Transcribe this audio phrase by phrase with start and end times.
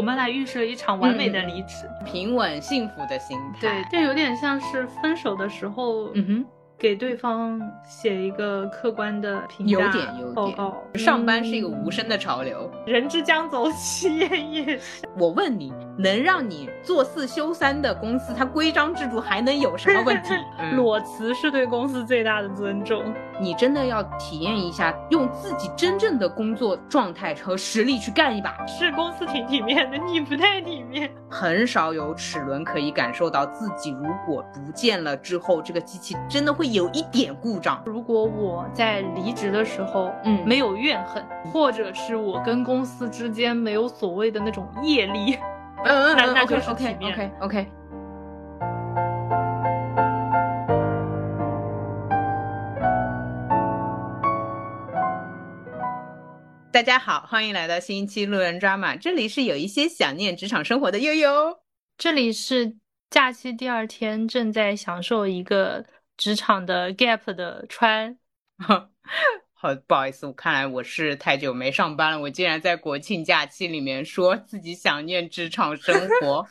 [0.00, 3.60] 我们来预设一场完美的离职，平稳幸福的心态。
[3.60, 6.46] 对，这有点像是分手的时候，嗯哼。
[6.78, 9.92] 给对方写一个客观的评价
[10.34, 10.82] 报告。
[10.94, 15.10] 上班是一个无声的潮流，人之将走，其言也善。
[15.18, 15.70] 我问你，
[16.02, 20.30] 能让你做四休三的公司，它规章制度还能有什么问题？
[20.74, 23.04] 裸辞是对公司最大的尊重。
[23.38, 28.64] 你真的要体验一下，用自己真正的工作状态和实力去干一把。
[28.66, 31.10] 是公司挺体面的，你不太体面。
[31.28, 36.70] 很少有齿轮可以感受到自己如果不见了之后，这个机器真的会。
[36.70, 37.82] 有一点故障。
[37.84, 41.20] 如果我在离职的时候，嗯，没有怨恨，
[41.52, 45.36] 或者是我跟公司之间没有所谓的那种业力，
[45.84, 47.12] 嗯嗯，那那就是体面。
[47.12, 47.66] OK OK。
[56.72, 61.58] 大家好，欢迎来到新一期路人抓马，这里是有一些想念职场生活的悠悠，
[61.98, 62.76] 这里是
[63.10, 65.84] 假期第二天正在享受一个。
[66.20, 68.18] 职场的 gap 的穿，
[69.62, 76.46] 好不好意思，我看来我是太久没上班了，我竟然在国庆假期里面说自己想念职场生活。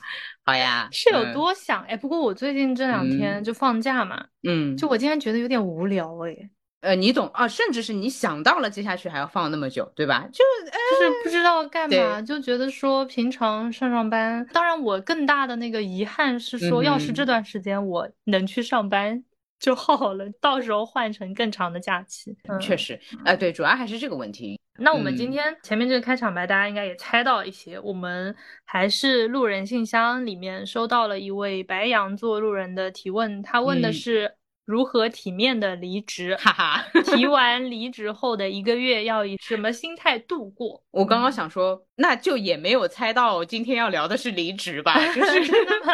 [0.46, 1.98] 好呀， 是有多想哎？
[1.98, 6.38] 不过我最近这两天就放假嘛，嗯，就我竟然觉得有点无聊哎。
[6.82, 7.48] 呃，你懂啊？
[7.48, 10.30] 甚至是你想到了接下去还要放那么久，对吧？
[10.32, 14.46] 就就是不知道干嘛，就觉得说平常上上班。
[14.54, 19.24] 当然，我更大的那个遗憾是说，要是这段时间我能去上班。
[19.62, 22.36] 就好了，到时候换成更长的假期。
[22.60, 24.58] 确实，哎，对，主要还是这个问题。
[24.78, 27.78] 那我们今天前面这个开场白，大家应该也猜到一些。
[27.82, 34.39] 我们还是路人信箱里面收到了一位白羊座路人的提问，他问的是。
[34.70, 36.36] 如何体面的离职？
[36.36, 40.84] 哈哈，提完离职后的一个月要以什么心态度过？
[40.92, 44.94] 我刚刚想说，那就也没有猜到今天要聊的是离职吧？
[45.12, 45.42] 就是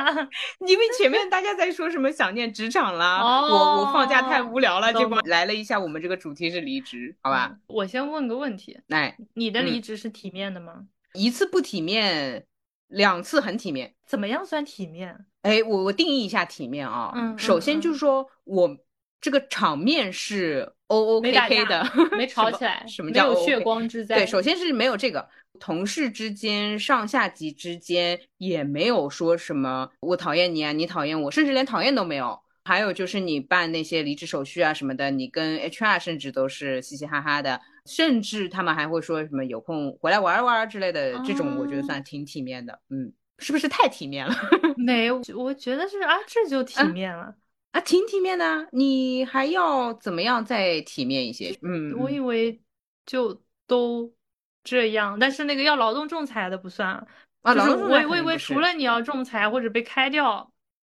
[0.68, 7.56] 因为前面大家在说什么想念职场啦，我我放假太无聊了，结果来了一下，我们这个主题是离职，好吧？
[7.68, 10.84] 我先问个问题，来，你的离职是体面的吗？
[11.14, 12.46] 一次不体面，
[12.88, 15.26] 两次很体面，怎么样算体面？
[15.42, 17.12] 哎，我我定义一下体面啊。
[17.16, 18.78] 嗯，首先就是说我
[19.22, 21.84] 这个场面是 O O K K 的，
[22.18, 22.86] 没吵起来。
[22.88, 24.18] 什么叫没有血光之灾？
[24.18, 25.28] 对，首先是没有这个，
[25.60, 32.40] 同事之间、上下级之间也没有说什么我讨厌你啊，你讨厌我，甚至连讨厌都没有。
[32.68, 43.14] 还有就是你办那些离职手续啊什么的，你跟 H R 甚至都是嘻嘻哈哈的，甚至他们还会说什么有空回来玩玩之类的，这种我觉得算挺体面的，嗯。
[43.38, 44.34] 是不是太体面了？
[44.78, 47.36] 没有，我觉得是啊，这就体面了
[47.74, 48.66] 啊，挺体面的。
[48.72, 51.54] 你还要怎么样再体面一些？
[51.62, 52.58] 嗯，我以为
[53.06, 54.10] 就都
[54.64, 56.90] 这样，但是那个要劳动仲裁的不算
[57.42, 57.54] 啊。
[57.54, 60.50] 劳动仲裁我以为除了你要仲裁或者被开掉，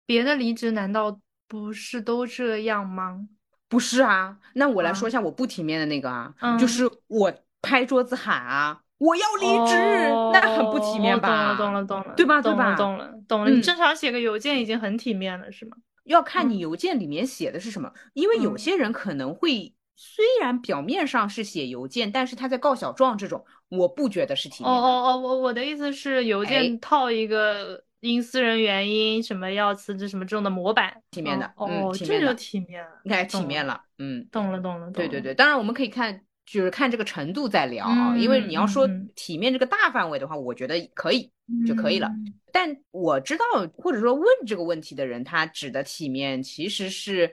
[0.05, 3.27] 别的离职难道不是都这样吗？
[3.69, 8.81] 不是啊，那我来说一下我不体面的那个啊，就是我拍桌子喊啊。
[8.99, 9.75] 我要离职，
[10.33, 11.55] 那很不体面吧？
[11.55, 12.41] 懂了，懂了，懂了，对吧？
[12.41, 12.75] 对吧？
[12.75, 13.51] 懂了，懂了。
[13.51, 15.77] 你正常写个邮件已经很体面了，是吗？
[16.05, 24.73] 要看你邮件里面写的是什么，因为有些人可能会虽然表面上是写邮件，但是他在告小状这种，我不觉得是体面。
[24.73, 31.51] 哦哦哦，我我的意思是邮件套一个因私人原因什么要辞职什么这种的模板，体面的。
[31.57, 33.81] 哦，这就体面了，应该体面了。
[33.97, 34.91] 嗯，懂了，懂了。
[34.91, 36.21] 对对对，当然我们可以看。
[36.49, 41.29] 就是看这个程度再聊啊，因为你要说体面这个大范围的话，我觉得可以
[41.67, 42.09] 就可以了。
[42.53, 43.43] 但我知道
[43.75, 47.29] 或者说问这个问题的人，他指的体面其实是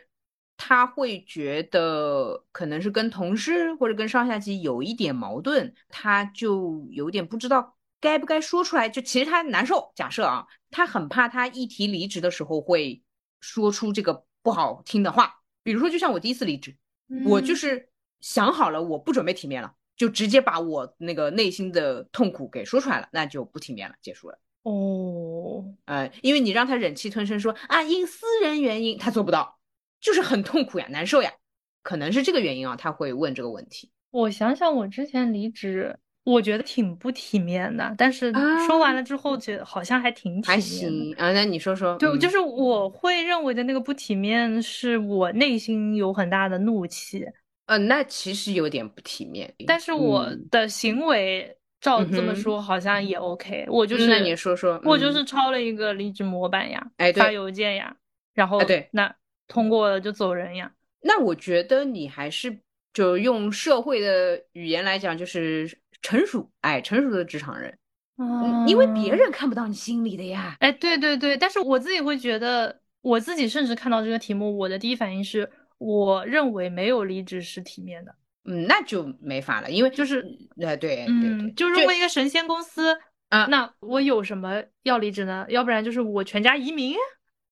[0.57, 8.89] 他会觉得可能是跟同事或者跟上下级有一点矛盾，他就有点不知道该不该说出来。
[8.89, 13.03] 就其实他难受，假设啊，他很怕他一提离职的时候会
[13.41, 16.77] 说出这个不好听的话，比如说就像我第一次离职，
[17.25, 17.89] 我就是。
[18.21, 24.39] 想好了，我不准备体面了，就直接把我那个内心的痛苦给说出来了，那就不体面了，结束了。
[24.63, 29.59] 哦，呃，因为你让他忍气吞声说啊，因私人原因，他做不到，
[30.01, 31.35] 就是很痛苦呀，难受呀，
[31.83, 33.91] 可能是这个原因啊，他会问这个问题。
[34.11, 38.33] 我想想，我之前离职，我觉得挺不体面的，但是
[38.67, 40.57] 说完了之后，觉得好像还挺体面。
[40.57, 47.27] 还行啊，那你说说，就就是我会认为的那个不体面，是我内心有很大的怒气。
[47.67, 53.67] 呃，那其实有点不体面，但是我的行为照这么说好像也 OK。
[53.69, 57.95] 我就是，那你说说，我就是抄了一个离职模板呀，哎，发邮件呀，
[58.35, 59.15] 然后对，那
[59.49, 60.73] 通过了就走人呀。
[61.01, 62.59] 那我觉得你还是
[62.93, 67.79] 就用社会的语言来讲，就是成熟，哎，成熟的职场人。
[68.19, 70.55] 嗯，因为别人看不到你心里的呀。
[70.61, 78.15] 哎，对对对，但是我自己会觉得，我自己甚至看到这个题目，我的第一反应是，我认为没有离职是体面的。
[78.45, 80.23] 嗯，那就没法了，因为就是，
[80.61, 82.95] 呃，对，嗯，就如果一个神仙公司，
[83.31, 85.47] 啊，那我有什么要离职呢？
[85.49, 86.95] 要不然就是我全家移民，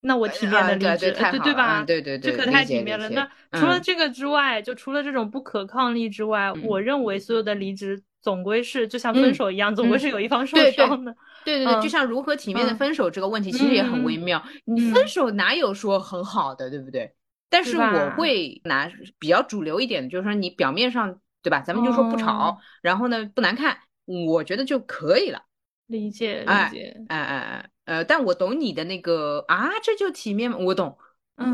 [0.02, 1.82] 那我体面的离职，对对吧？
[1.84, 3.08] 对对对，这可太体面了。
[3.08, 11.14] 那除了这个之外，就除了这种不可抗力之外，我认为所有的离职总归是就像分手一样，总归是有一方受伤的。
[11.44, 14.42] 对对对，就像如何体面的分手这个问题，其实也很微妙。
[14.64, 17.12] 你分手哪有说很好的，对不对？
[17.50, 23.76] 但是我会拿比较主流一点的，就是说你表面上对吧，咱们就说不吵，然后呢不难看，
[24.06, 25.42] 我觉得就可以了。
[25.88, 30.56] 理解理解，哎哎哎，呃，但我懂你的那个啊，这就体面吗？
[30.58, 30.96] 我懂。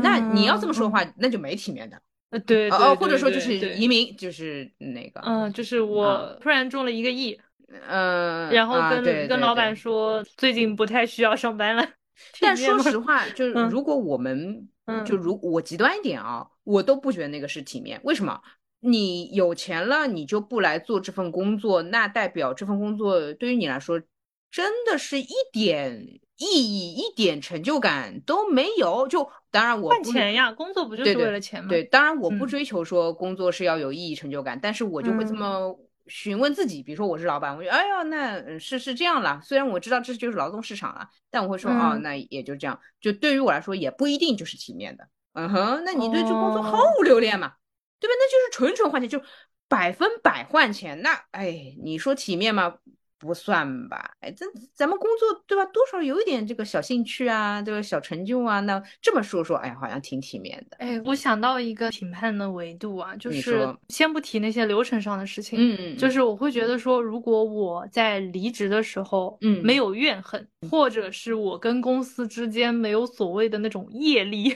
[0.03, 1.99] 那你要这么说的话，那就没体面的。
[2.29, 7.39] 呃，对哦，或者说就是移民，就是那个，嗯，就是我突然中了一个亿，
[7.87, 11.87] 嗯，然后跟跟老板说最近不太需要上班了。
[12.41, 14.67] 但说实话，就是如果我们。
[15.05, 18.01] 就如我极端一点啊，我都不觉得那个是体面。
[18.03, 18.41] 为什么？
[18.79, 24.01] 你有钱了，你就不来做这份工作，那代表这份工作对于你来说
[24.49, 29.07] 真的是一点意义、一点成就感都没有。
[29.07, 31.69] 就当然我换钱呀，工作不就是为了钱吗？
[31.69, 36.83] 对，当然我不追求说工作是要有意义、成就感，但是我就会这么询问自己。
[36.83, 39.41] 比如说我是老板，我觉得哎呀，那是是这样了。
[39.43, 42.79] 虽然我知道这就是劳动市场了，但我会说哦，那也就这样。
[43.01, 45.07] 就对于我来说，也不一定就是体面的。
[45.33, 47.53] 嗯哼，那你对这工作毫无留恋嘛？
[47.99, 48.13] 对吧？
[48.17, 49.21] 那就是纯纯换钱，就
[49.67, 51.01] 百分百换钱。
[51.01, 52.75] 那哎，你说体面吗？
[53.19, 54.11] 不算吧。
[54.21, 55.65] 哎，咱咱们工作对吧？
[55.73, 58.59] 多少有一点这个小兴趣啊，这个小成就啊。
[58.61, 60.77] 那这么说说，哎，好像挺体面的。
[60.77, 74.49] 哎，我想到一个评判的维度啊，就是先不提那些流程上的事情，嗯，就是我会觉得说，如果我在离职的时候，嗯，没有怨恨，或者是我跟公司之间没有所谓的那种业力，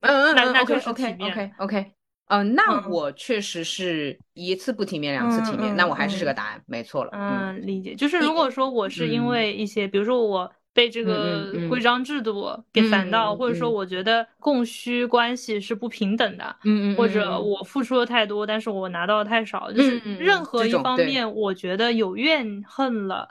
[0.00, 1.30] 嗯嗯，那那就是体面。
[1.30, 1.92] OK OK OK。
[2.30, 7.10] 嗯，那我确实是一次不体面，两次体面，那我还是这个答案，没错了。
[7.12, 7.94] 嗯，理解。
[7.96, 23.28] 就是如果说我是因为一些，比如说我被这个规章制度给烦到，或者说我觉得供需关系是不平等的，嗯嗯，或者我付出的太多，但是我拿到的太少，就是任何一方面，我觉得有怨恨了，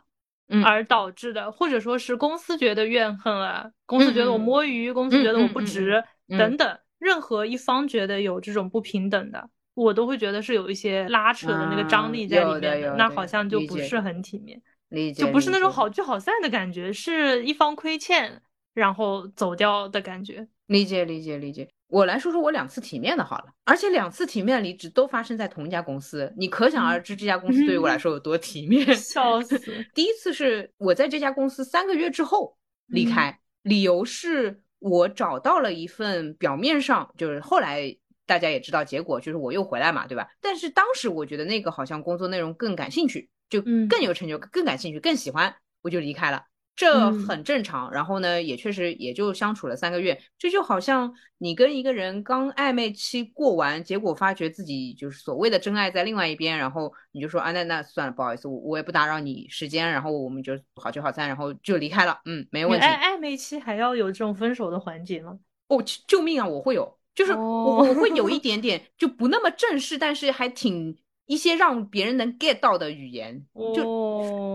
[0.65, 6.03] 而导致的，或者说是公司觉得怨恨了，公司觉得我摸鱼，公司觉得我不值，
[6.37, 6.77] 等等。
[6.99, 18.41] 任何一方觉得有这种不平等的，我都会觉得是有一些拉扯的那个张力在里面的，那好像就不是很体面，理解就不是那种好聚好散的感觉，是一方亏欠
[18.73, 20.45] 然后走掉的感觉。
[20.67, 21.67] 理解理解理解。
[21.87, 28.85] 我来说说我两次体面的好了，而且两次体面离职都发生在同一家公司，你可想而知这家公司对于我来说有多体面。
[28.93, 29.57] 笑死！
[29.95, 32.57] 第一次是我在这家公司三个月之后
[32.87, 34.61] 离开，理由是。
[34.79, 37.95] 我找到了一份表面上就是后来
[38.25, 40.29] 大家也知道结果就是我又回来嘛，对吧？
[40.41, 46.43] 但是当时我觉得那个好像工作内容更感兴趣，就更有成就，更感兴趣，更喜欢，我就离开了。
[46.75, 62.85] 这很正常，然后呢，也确实也就相处了三个月，这就好像你跟一个人刚暧昧期过完，结果发觉自己就是所谓的真爱在另外一边，然后你就说啊，那那算了，不好意思，我我也不打扰你时间，然后我们就好聚好散，然后就离开了，嗯，没问题。
[62.85, 65.37] 暧暧昧期还要有这种分手的环节吗？
[65.67, 66.47] 哦，救命啊！
[66.47, 70.97] 我会有，就是我我会有一 点点就不那么正式，但是还挺。
[71.29, 73.45] 一些让别人能 get 到的语言，
[73.75, 73.83] 就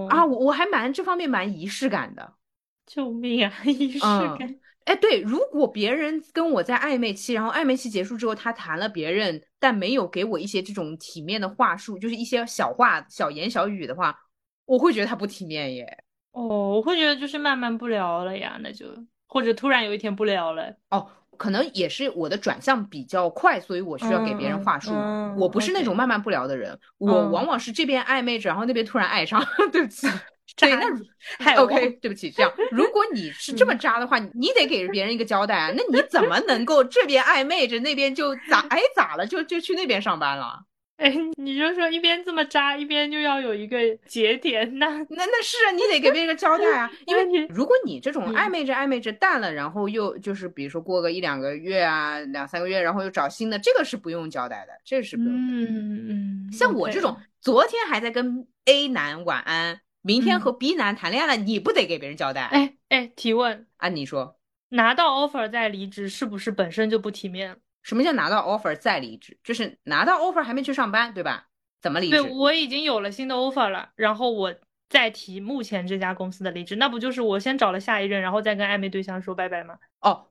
[0.09, 2.35] 啊，我我还蛮这方面蛮仪式感的。
[2.85, 4.59] 救命啊， 仪式感！
[4.85, 14.19] 哎，对，如果别人跟我在暧昧期，然后暧昧期结束之后，他谈了别人，但没有给我一些这种体面的话术，就是一些小话、小言小语的话，
[14.67, 16.05] 我会觉得他不体面耶。
[16.33, 18.87] 哦，我会觉得就是慢慢不聊了呀，那就
[19.29, 20.75] 或者突然有一天不聊了。
[20.91, 21.09] 哦。
[21.35, 24.93] 可能也是我的转向比较快，所以我需要给别人话术。
[25.37, 29.45] 我不是那种慢慢不聊的人，我往往是这边暧昧着，然后那边突然爱上。
[29.73, 30.07] 对不起，
[30.57, 30.71] 对，
[31.39, 32.31] 那 OK，对不起。
[32.31, 35.73] 这样，如果你是这么渣的话，你得给别人一个交代啊。
[35.77, 40.61] 那你怎么能够这边暧昧着，那边就咋哎咋了，就就去那边上班了？
[41.05, 46.91] 哎， 你就说一边这么渣，一边就要有一个节点，那那那是啊，你得给别人一个交代啊。
[47.07, 55.33] 因为你如果你这种暧昧着暧昧着淡了，然后又就是比如说过个一两个月啊，两三个月，然后又找新的，这个是不用交代的，这是不用。
[55.35, 56.53] 嗯嗯。
[56.53, 62.45] 像我这种昨天还在跟 A 男晚安，明天和 B 男谈恋爱了，你不得给别人交代？
[62.47, 64.39] 哎哎，提问啊，你说
[64.71, 67.57] 拿到 offer 再离职，是不是本身就不体面？
[67.85, 69.39] 什么叫拿到 offer 再离职？
[69.45, 71.47] 就是拿到 offer 还没去上班，对吧？
[71.81, 72.21] 怎么离职？
[72.21, 74.53] 对我已经有了新的 offer 了，然后我
[74.89, 79.79] 再提目前这家公司的离职，那不就是我先找了下一任，然后再跟暧昧对象说拜拜吗？
[80.01, 80.29] 哦，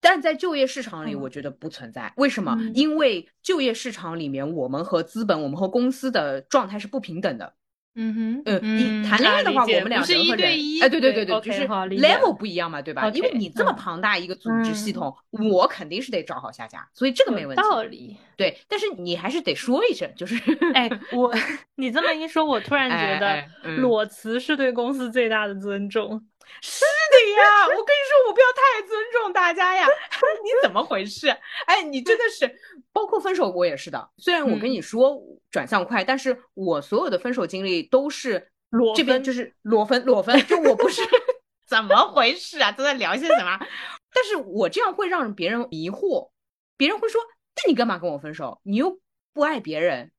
[0.00, 2.12] 但在就业市场里，我觉得不存在。
[2.16, 2.56] 为什么？
[2.74, 7.54] 因为就业市场里面，我们和资本、我们和公司的状态是不平等的。
[8.00, 13.08] 嗯哼，嗯，你谈恋爱的话，我们两是一对一，哎，对对对对，就是 level 不一样嘛，对吧？
[13.10, 15.12] 因为你这么庞大一个组织系统，
[15.50, 17.60] 我肯定是得找好下家，所以这个没问题。
[17.60, 20.36] 道理，对，但是你还是得说一声，就是，
[20.74, 21.34] 哎，我
[21.74, 23.44] 你这么一说，我突然觉得
[23.78, 26.24] 裸辞是对公司最大的尊重。
[26.62, 26.82] 是
[27.26, 29.86] 的呀，我跟你说，我不要太尊重大家呀。
[30.42, 31.28] 你怎么回事？
[31.66, 32.58] 哎，你真的是，
[32.92, 34.10] 包括分手我也是的。
[34.16, 35.20] 虽然我跟你说
[35.50, 41.02] 转向快，但是我所有的分手经历都是裸这边就是裸分裸分，就我不是
[41.66, 42.72] 怎么回事啊？
[42.72, 43.58] 都在聊些什么？
[44.12, 46.30] 但是我这样会让别人疑惑，
[46.76, 47.20] 别人会说，
[47.56, 48.60] 那你干嘛跟我分手？
[48.62, 48.98] 你又
[49.34, 50.10] 不爱别人。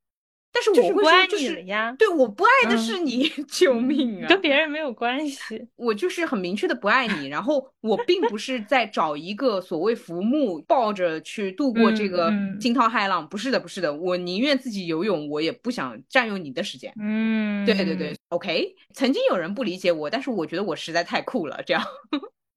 [0.52, 4.28] 但是我会说，就是呀，对，我不爱的是你， 救命啊！
[4.28, 7.28] 跟别人没有关系，我就是很明确的不爱你。
[7.28, 16.92] 然后我并不是在找一个所谓浮木，抱着去度过这个惊涛骇浪，不是的，不是的，我宁愿自己游泳，我也不想占用你的时间。
[17.00, 18.76] 嗯，对对对，OK。
[18.94, 21.84] 曾经有人不理解我，但是我觉得我实在太酷了，这样。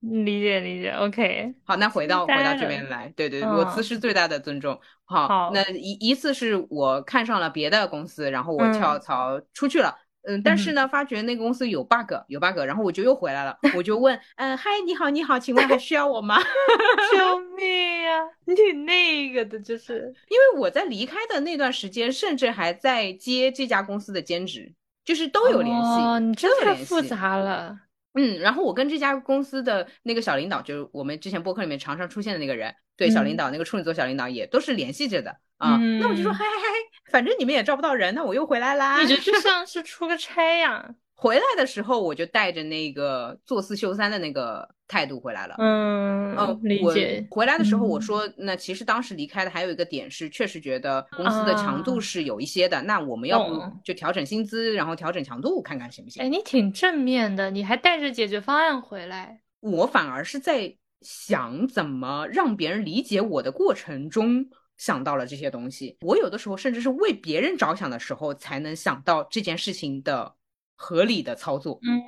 [0.03, 1.55] 理解理解，OK。
[1.65, 4.79] 好，那回到回到这边来，对对，裸辞是最大的尊重。
[5.05, 9.97] 好，那一一次是我看上了别的公司，然后我跳槽出去了。
[10.25, 13.59] 嗯，但是呢，发觉那个公司有 bug，有 bug，然后我就又回来了。
[13.77, 16.39] 我就问，嗯，嗨，你好，你好，请问还需要我吗？
[17.13, 18.21] 救命呀！
[18.45, 24.73] 你挺那个的，就是因为我在离开的那段时间，甚至还在接这家公司的兼职，
[25.05, 25.83] 就是都有联系。
[25.83, 27.77] 哦，你真太复杂了。
[28.15, 35.79] 嗯，然后我跟这家公司的那个小领导，就是我们之前播客里面常常出现的那个人，对小领导那个处女座小领导也都是联系着的啊。
[36.01, 39.01] 那我就说，嗨嗨嗨，反正你们也招不到人，那我又回来啦。
[39.01, 40.95] 你这就 像是出个差呀。
[41.23, 45.55] 回来的时候，我就带着那个做四休三的那个态度回来了。
[45.59, 47.25] 嗯哦，理解。
[47.31, 52.83] 回来的时候，我说，那其实当时离开的还有一个点是，确实觉得公司的强度是有一些的。
[52.83, 56.21] 那我们要不就调整薪资，然后调整强度，看看行不行？
[56.25, 59.43] 哎，你挺正面的，你还带着解决方案回来。
[59.61, 64.45] 我反而是在想怎么让别人理解我的过程中
[64.77, 65.97] 想到了这些东西。
[66.01, 70.35] 我有的时候甚至是为别人着想的时候，才能想到这件事情的。
[70.83, 72.03] 合理的操作，嗯，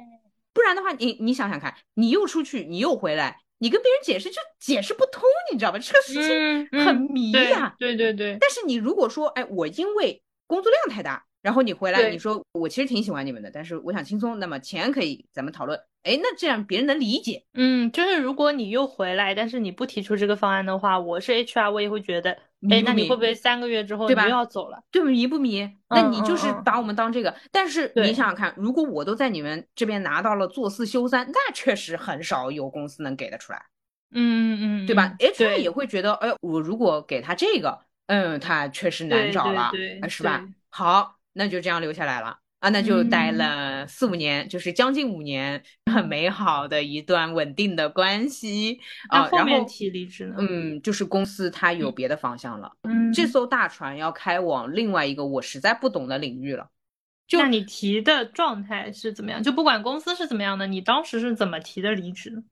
[0.52, 5.78] 不然的话，你你想想看，你又出去，你又回来，你跟别人解释就解释不通，你知道吧？
[5.78, 8.36] 这个事情很迷呀，对对对。
[8.40, 15.78] 但是你如果说，哎，我因为工作量太大，然后你回来，你说我其实挺喜欢你们的，但是我想轻松，那么钱可以咱们讨论。
[16.02, 17.44] 哎，那这样别人能理解。
[17.54, 22.36] 嗯，就是如果你又回来，但是你不提出这个方案的话，我是 HR，我也会觉得，
[22.70, 24.82] 哎，那你会不会三个月之后你又要走了？
[24.90, 25.68] 对，迷不迷？
[25.90, 27.34] 那你就是把我们当这个。
[27.50, 33.62] 但是你想想看，如果我都在你们这边拿到了做四休三，那确实很少有公司能给得出来。
[34.16, 39.70] 嗯嗯，对吧？HR 也会觉得，哎，我如果给他这个，嗯，他确实难找了，
[40.08, 40.44] 是吧？
[40.68, 42.38] 好，那就这样留下来了。
[42.64, 48.80] 啊，那就待了四五年，就是将近五年，很美好的一段稳定的关系
[49.10, 49.24] 啊。
[49.24, 50.36] 后面提离职呢？
[50.38, 56.70] 嗯，就是公司它有别的方向了，嗯，这艘大船要开往另外一个我实在不懂的领域了。
[57.32, 59.42] 那你提的状态是怎么样？
[59.42, 62.42] 就不管公司是怎么样的，你当时是怎么提的离职呢？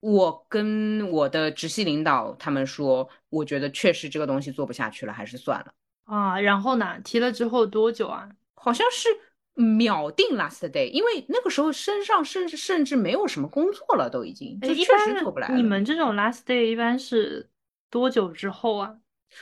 [0.00, 5.72] 我跟我的直系领导他们说，我觉得确实这个东西做不下去了，还是算了。
[6.04, 7.00] 啊，然后呢？
[7.02, 8.28] 提了之后多久啊？
[8.54, 9.08] 好像是。
[9.56, 15.48] 秒定 last day，因为那个时候身上甚至甚至没有什么工作了，都已经就确实做不来。
[15.48, 17.48] 你们这种 last day 一般是
[17.90, 18.94] 多久之后啊？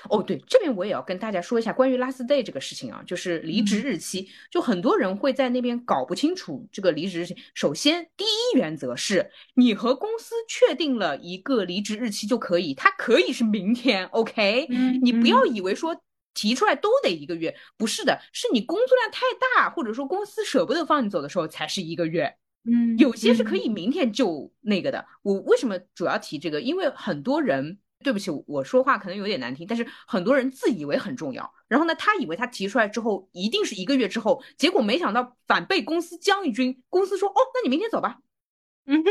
[0.08, 7.36] 哦，对，这边我也要跟大家说一下关于 last day 这个事情啊，就是离职日期，就很多人会在那边搞不清楚这个离职日期。
[7.52, 14.66] 首先，第一原则是你和公司确定了一个离职日期就可以，它可以是明天，OK？
[14.70, 16.00] 嗯，你不要以为说。
[16.34, 19.20] 提出来都得一个月，不是的，是你工作量太
[19.56, 22.36] 大，或者说公司舍不得放你走的时候才是一个月。
[22.66, 25.06] 嗯，有些是可以明天就那个的。
[25.22, 26.60] 我为什么主要提这个？
[26.60, 38.18] 因为很多人，对不起，我说话可能有点难听，但是很多人自以为很重要，然后呢，他以为他提出来之后一定是一个月之后，结果没想到反被公司将一军，公司说哦，那你明天走吧。
[38.86, 39.04] 嗯，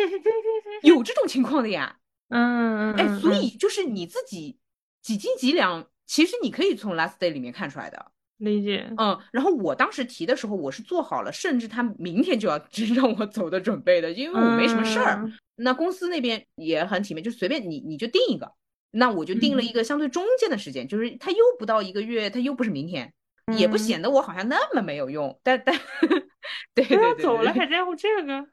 [0.81, 1.97] 有这种情况的呀。
[2.29, 4.57] 嗯，哎，所以就是你自己
[5.01, 5.87] 几斤几两。
[6.05, 8.91] 其实你可以从 last day 里面看出来的，理解。
[8.97, 12.57] 嗯，然后我当时提的时候，我是做好了，甚至他明天就要
[12.95, 15.23] 让我走的准备的，因为我没什么事儿。
[15.55, 18.51] 那公司那边也很体面，就随便你你就定一个，
[18.91, 23.13] 那我就定了一个相对中间的时间，就是他又不到一个月，他又不是明天，
[23.57, 25.39] 也不显得我好像那么没有用。
[25.43, 25.75] 但但
[26.75, 28.45] 对对对，走了还在乎这个？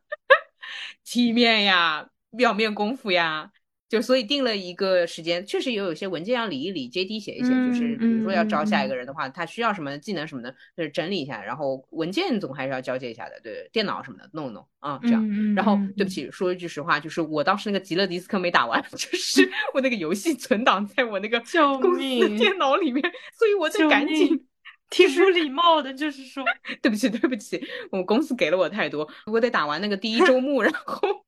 [1.04, 3.50] 体面呀，表面功夫呀。
[3.90, 15.54] 就所以定了一个时间，确实也有一些文件要理一理，JD 写一写，就是比如说要招下一个人的话，他需要什么技能什么的，就是整理一下，然后文件总还是要交接一下的，对，电脑什么的弄弄啊，这样。
[15.56, 21.40] 然后对不起，说一句实话，就是我当时那个极乐迪斯科没打完， 就是我那个游戏存档在我那个
[21.82, 21.98] 公司
[22.38, 23.02] 电脑里面，
[23.36, 24.46] 所以我得赶紧。
[24.88, 26.44] 挺不礼貌的，就是说
[26.82, 31.24] 对不起，对不起，我们公司给了我太多，我得打完那个第一周目，然后。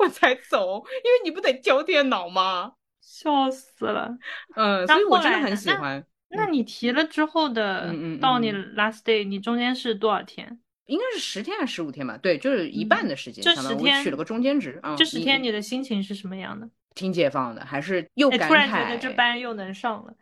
[0.00, 2.72] 我才走，因为你不得交电脑吗？
[3.00, 4.16] 笑死了。
[4.56, 6.04] 嗯，所以我真的很喜欢。
[6.28, 10.60] 那你提了之后的，到你 last day，你中间是多少天？
[10.86, 12.16] 应该是十天还是十五天吧？
[12.18, 13.42] 对，就是一半的时间。
[13.42, 14.94] 这十天取了个中间值啊。
[14.96, 16.68] 这十天你的心情是什么样的？
[16.94, 18.48] 挺解放的，还是又感慨？
[18.48, 20.14] 突然觉得这班又能上了。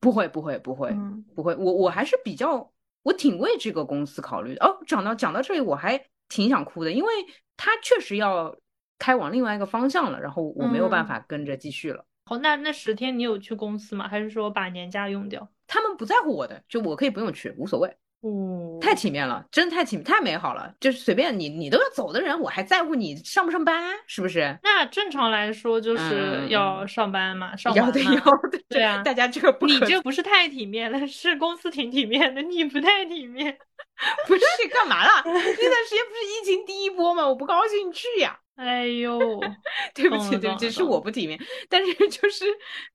[0.00, 0.94] 不会，不会，不会，
[1.34, 1.54] 不会。
[1.56, 4.64] 我我还是比较，我挺为这个公司考虑的。
[4.64, 7.12] 哦，讲到讲到这里，我还挺想哭的，因为
[7.56, 8.56] 他确实要。
[9.02, 12.04] 开往另外一个方向了，然后我没有办法跟着继续了。
[12.24, 14.06] 好，那那十天你有去公司吗？
[14.06, 15.48] 还是说把年假用掉？
[15.66, 17.88] 他们不在乎我的，就我可以不用去，无所谓。
[18.20, 20.72] 哦，太体面了，真的太体太美好了。
[20.78, 24.56] 就是随便你，你都要走的人，我还在乎你上不上班，是不是？
[24.62, 27.88] 那正常来说就是要上班嘛，上班嘛。
[27.88, 28.20] 要的，要
[28.52, 28.62] 的。
[28.68, 33.58] 对啊，大家这个不你这不是太体面了，是公司挺体面的，你不太体面。
[34.28, 34.42] 不是
[34.72, 35.22] 干嘛啦？
[35.24, 37.26] 那段时间不是疫情第一波吗？
[37.26, 38.38] 我不高兴去呀。
[38.56, 39.18] 哎呦，
[39.94, 41.40] 对不起，对不起，是我不体面。
[41.68, 42.44] 但是就是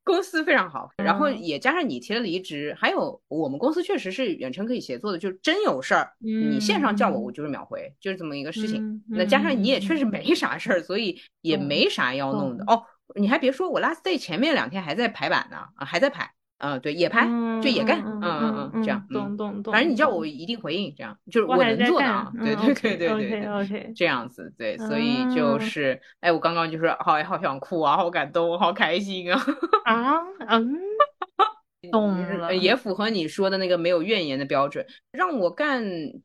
[0.04, 9.04] 公司非常好，然后也加上你提了离职，还有我们公司确实是远程可以协作的，就真有事儿，你线上叫我，我就是秒回，就是这么一个事情。
[9.10, 12.64] 那加上你也确实没啥事儿，所以也没啥要弄的。
[12.68, 12.84] 哦，
[13.16, 16.32] 你还别说，我 last day 前面两天还在排版呢，啊，还在排。
[16.60, 17.28] 嗯，对，也拍，
[17.62, 19.72] 就也干，嗯嗯嗯，这样，懂懂懂。
[19.72, 22.32] 反正你叫我一定回应，这样就是我能做的啊。
[22.36, 29.40] 对对对对对，OK OK，这样子，对，所以就是，哎，我刚刚就是好好想哭啊，好感动，好开心啊。
[29.86, 30.16] 啊，
[30.50, 30.80] 嗯，
[31.92, 34.84] 懂了，也符合你说的那个没有怨言的标准。
[35.12, 35.84] 让我干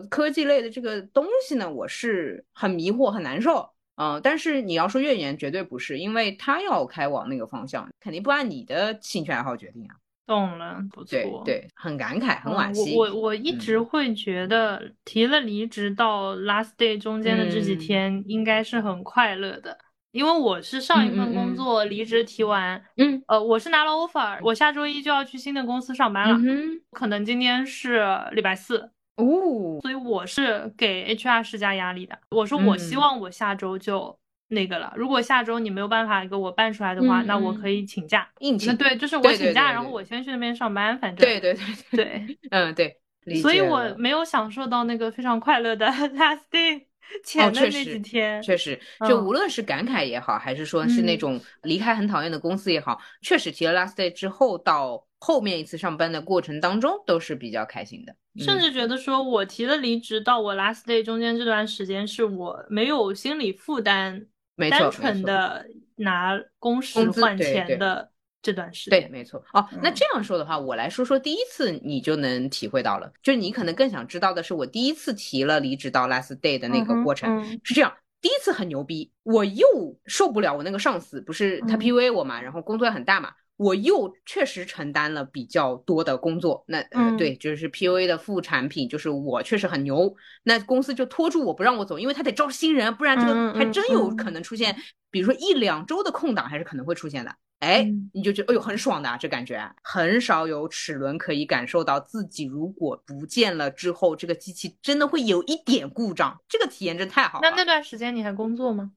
[0.09, 3.69] 科技类的这个东西呢，我是很迷惑，很难受。
[3.97, 9.95] 嗯，但是你要说怨言，绝对不是，因为他要开往那个方向，肯定不按你的兴趣爱好决定啊。
[10.27, 12.97] 懂了，不错，对，很感慨，很惋惜。
[12.97, 19.77] 我我我一直会觉得，提了离职到 last day 中间的这几天，应该是很快乐的，
[20.13, 34.17] 因为我是上一份工作离职提完，嗯，呃，我是拿了 offer，我下周一就要去新的公司上班了，嗯可能今天是礼拜四，哦，所以我是给 HR 施加压力的，我说我希望我下周就。
[34.53, 38.77] 那个了，如果下周你没有办法给我办出来的话，那我可以请假，硬请。
[38.77, 41.27] 对，就是我请假，然后我先去那边上班，反正。
[41.27, 42.99] 对对对对，嗯 对。
[43.41, 46.83] 所以我没有享受到那个非常快乐的 last day
[47.25, 48.43] 前的那几天。
[48.43, 48.77] 确实，
[49.09, 58.13] 就无论是感慨也好，还是说是那种离开很讨厌的公司也好，确实提了 last day 之后，到后面一次上班的过程当中都是比较开心的，
[58.45, 64.27] 甚至觉得说我提了离职到我 last day 中间这段时间是我没有心理负担。
[64.57, 68.11] 单纯的拿工时换钱的
[68.41, 69.43] 这段时间，对，没错。
[69.53, 73.13] 哦，那这样说的话，我来说说第一次，你就能体会到了。
[73.23, 77.93] 就你可能更想知道的是，我第一次提了离职到 last day 的那个过程是这样。
[78.21, 79.67] 第一次很牛逼，我又
[80.07, 83.33] 受不了我那个上司，不是他 PUA 我嘛，然后工作量很大嘛。
[83.63, 94.77] 我又确实承担了比较多的工作，那呃对，就是 PUA 的副产品，就是我确实很牛，那公司就拖住我不让我走，因为他得招新人，不然这个还真有可能出现，
[95.11, 97.35] 比如说一两周的空档还是可能会出现的。
[97.61, 107.49] 哎，你就觉得哎呦很爽的啊这感觉，很少有齿轮可以感受到自己如果不见了之后，这个机器真的会有一点故障，这个体验真太好了。
[107.49, 108.91] 那那段时间你还工作吗？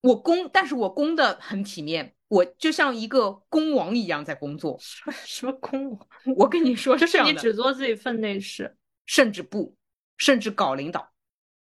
[0.00, 2.14] 我工，但是我工的很体面。
[2.28, 6.06] 我就像一个公王一样在工作，什么公王？
[6.36, 9.74] 我跟你说，就是你只做自己分内事，甚至不，
[10.18, 11.10] 甚至搞领导。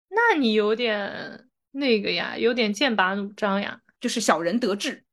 [0.09, 5.03] 那你有点那个呀，有点剑拔弩张呀，就是小人得志。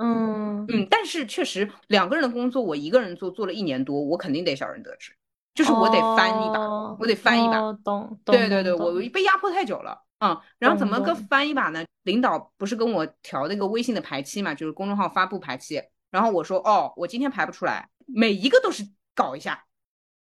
[0.00, 5.12] 嗯嗯，但是确实两个人的工作，我一个人做做了一年多，我肯定得小人得志，
[5.54, 6.60] 就是我得翻一把，
[7.00, 7.54] 我得翻一把。
[7.72, 10.02] 懂懂，对对对，我被压迫太久了。
[10.20, 11.84] 嗯，然后怎么个翻一把呢？
[12.02, 15.80] 领导不是跟我调那个微信的排期嘛，就是公众号发布排期。
[16.10, 18.82] 然后我说，哦，我今天排不出来，每一个都是
[19.14, 19.64] 搞一下。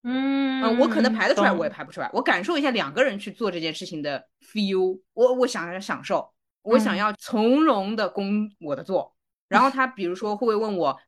[0.02, 2.08] 嗯嗯，我可能排得出来，我也排不出来。
[2.14, 9.14] 我感受一下两个人去做这件事情的 feel，我我想要享受，我想要从容的攻我的做。
[9.48, 10.98] 然后他比如说会不会问我，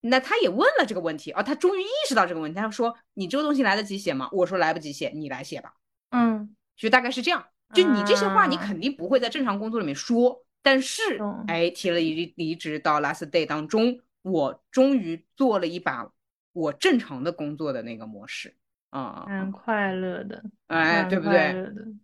[0.00, 4.28] 那他也问了这个问题哦，他终于意识到这个问题，他说你这个东西来得及写吗？
[4.32, 5.74] 我说来不及写，你来写吧。
[6.10, 6.56] 嗯。
[6.76, 10.44] 就大概是这样，就你这些话，你肯定不会在正常工作里面说。
[10.62, 11.02] 但是，
[11.46, 16.10] 哎，提了离离职到 last day 当中，我终于做了一把
[16.52, 18.54] 我正常的工作的那个模式
[18.88, 21.54] 啊，蛮快乐的，哎，对不对？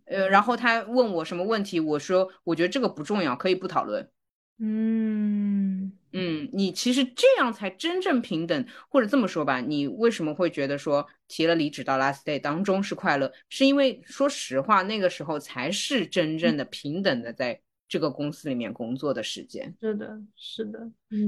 [0.05, 4.07] 呃，然后他问我什么问题，我说我觉得这个不重要，可以不讨论。
[4.59, 5.20] 嗯
[6.13, 13.31] 嗯，你其实这样才真正平等，或者这么说吧，你为什么会觉得说提了离职到 last day 当中是快乐？
[13.49, 17.61] 是因为说实话，那个时候才是真正的平等的在。
[17.91, 20.79] 这个公司里面工作的时间，是的，是的，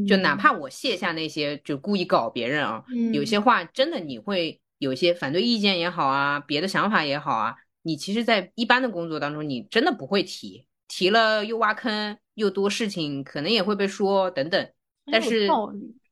[0.08, 14.70] 就哪怕我卸下那些就故意搞别人啊，有些话真的你会有一些反对意见也好啊，别的想法也好啊，你其实，在一般的工作当中，你真的不会提，提了又挖坑，又多事情，可能也会被说等等，
[15.12, 15.48] 但是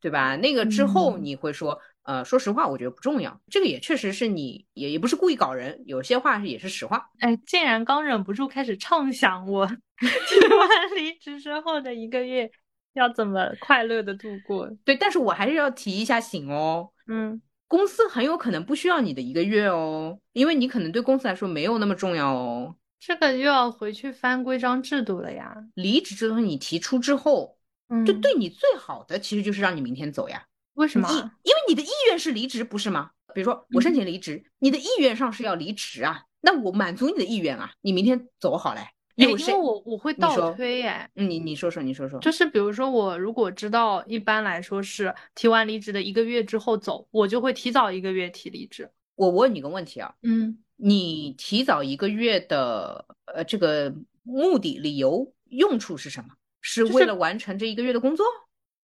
[0.00, 0.34] 对吧？
[0.34, 1.78] 那个之后你会说。
[2.04, 3.40] 呃，说实话，我觉得不重要。
[3.48, 7.08] 这个也确实是你，也也不是故意搞人，有些话也是实话。
[7.20, 9.64] 哎，竟然刚忍不住开始畅想，我
[10.02, 12.50] 提完离职之后的一个月
[12.94, 14.68] 要怎么快乐的度过？
[14.84, 16.90] 对，但是我还是要提一下醒哦。
[17.06, 22.74] 嗯，公司很有可能不需要你的一个月哦，因为你可能对公司来说没有那么重要哦。
[23.04, 25.56] 这个又要回去翻规章制度了呀。
[25.74, 27.58] 离职这东西你提出之后，
[28.06, 30.44] 就对你最好的其实就是让你明天走呀。
[30.74, 31.08] 为什么？
[31.42, 33.10] 因为你的意愿是离职，不是吗？
[33.34, 38.82] 比如说我申请离职，你的意愿上是要离职啊，那我满足你的意愿啊，你明天走好嘞。
[39.16, 48.88] 有因为我我会倒推哎，你你说说你说说，就是比如说我如果知道一般来说是提完离职的一个月之后走，我就会提早一个月提离职。
[49.16, 56.30] 我问你个问题啊，嗯，你提早一个月的呃这个目的、理由、用处是什么？
[56.60, 58.26] 是为了完成这一个月的工作？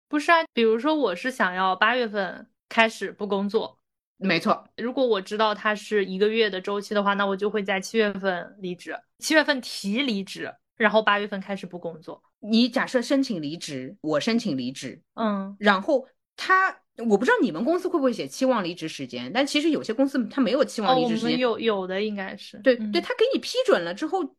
[0.09, 3.79] 不是啊，比如说我是想要八月份开始不工作，
[4.17, 4.69] 没错。
[4.77, 12.23] 如果我知道它是一个月的周期的话，那我就会在七月份离职，七月份提离职，然后八月份开始不工作。
[12.39, 16.07] 你假设申请离职，我申请离职，嗯，然后
[16.37, 24.35] 他，我不知道你们公司会不会写期望离职时间，但其实有些公司他没有期望离职时间，有有的应该是，对对，他给你批准了之后，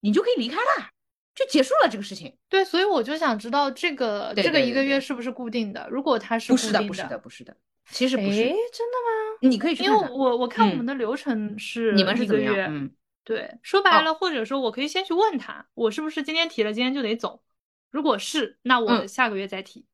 [0.00, 0.88] 你就可以离开了。
[1.34, 5.88] 就结束了这个事情，对，所以我就想知道这个这个一个月是不是固定的？
[5.90, 7.56] 如果他是不是的，不是的，不是的，
[7.88, 9.38] 其实不是，真的吗？
[9.40, 12.90] 你可以去因为我我看我们的流程是你们是一个月，嗯，
[13.24, 17.42] 对，说白了，或者说我可以先去问他，我是不是今天提了，今天就得走？
[17.90, 19.86] 如果是，那我下个月再提。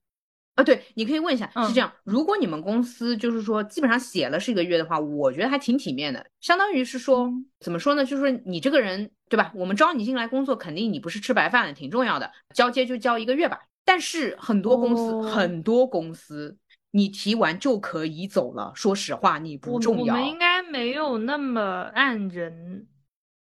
[0.59, 1.93] 啊，对，你可以问一下，是这样。
[2.03, 8.05] 如果你们公司就是说基本上写了是一个月的话，我觉得还挺体面的，相当于是说怎么说呢？
[8.05, 9.53] 就是说你这个人对吧？
[9.55, 12.29] 我们招你进来工作，肯定你不是吃白饭的，挺重要的。
[12.53, 13.61] 交接就交一个月吧。
[13.85, 16.57] 但是很多公司，很多公司，
[16.91, 18.73] 你提完就可以走了。
[18.75, 20.17] 说实话，你不重要。
[20.17, 22.85] 我们应该没有那么按人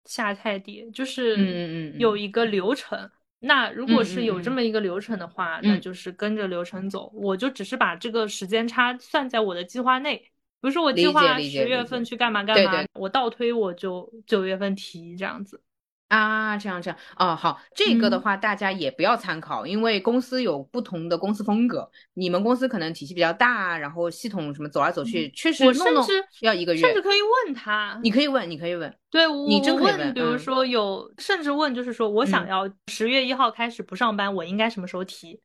[0.04, 3.10] 下菜碟，就是嗯，有一个流程。
[3.40, 7.10] 那如果是有这么一个流程的话，那就是跟着流程走。
[7.14, 10.16] 我就只是把这个时间差算在我的计划内。
[10.60, 15.62] 比如说我计划十月份去干嘛干嘛，我倒推我就九月份提这样子。
[16.08, 21.90] 啊，这样这样啊，好，这个的话大家也不要参考，因为公司有不同的公司风格。
[22.14, 26.06] 你们公司可能体系比较大，然后系统什么走来走去，确实弄弄
[26.40, 30.14] 要一个月，甚至可以问他，你可以问，你可以问，对，你真可以问。
[30.14, 35.40] 比如说有，甚至问就是说我想要十月一号开始不上班，我应该什么时候提？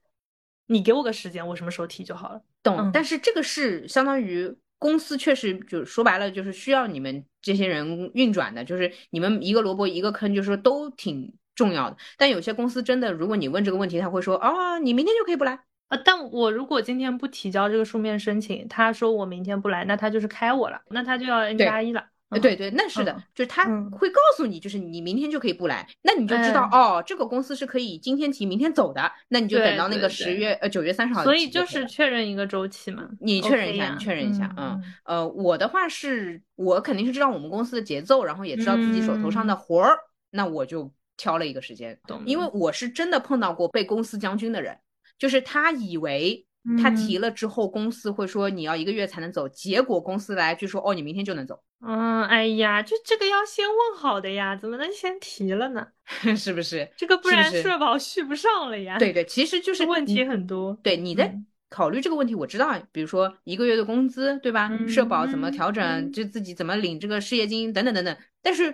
[0.68, 2.42] 你给我个时间，我什么时候提就好了。
[2.64, 4.56] 懂，但是这个是相当于。
[4.84, 11.96] 公司确实就是说白了，就是需要你们这些人运转的，就是你们一个萝卜一个坑，就是说都挺重要的。
[12.18, 15.98] 但有些公司真的，如果你问这个问题，他会说啊，你明天就可以不来啊。
[16.04, 22.06] 但我如果今天不提交这个书面申请，他说我明天不来，那他就是开我了，那他就要 N 加一了。
[22.40, 31.24] 对对，那是的，就是他会告诉你，就是你明天就可以不来，那你就知道哦，这个公司是可以今天提明天走的，那你就等到那个十月呃九月三十号。
[31.24, 39.98] 所以就是确认一个周期嘛，你确认一下，你确认一下，嗯呃，我的话是我肯定是知道我们公司的节奏，然后也知道自己手头上的活儿，
[40.32, 44.78] 那我就挑了一个时间，因为我是真的碰到过被公司将军的人，
[45.18, 46.46] 就是他以为
[46.82, 51.62] 他提了之后公司会说你要一个月才能走，结果公司来就说哦你明天就能走。
[51.86, 55.86] 嗯，哎呀，就这个要先问好的呀，怎么能先提了呢？
[56.38, 56.90] 是不是？
[56.96, 58.98] 这个不然社保续不上了呀。
[58.98, 60.78] 对对，其实就是问题很多。
[60.82, 61.38] 对，你在
[61.70, 64.72] 考虑这个问题，我知道，比如说一个月的工资，对吧？
[64.88, 66.12] 社保怎么调整？
[66.14, 68.16] 就自己怎么领这个失业金等等等等。
[68.42, 68.74] 但是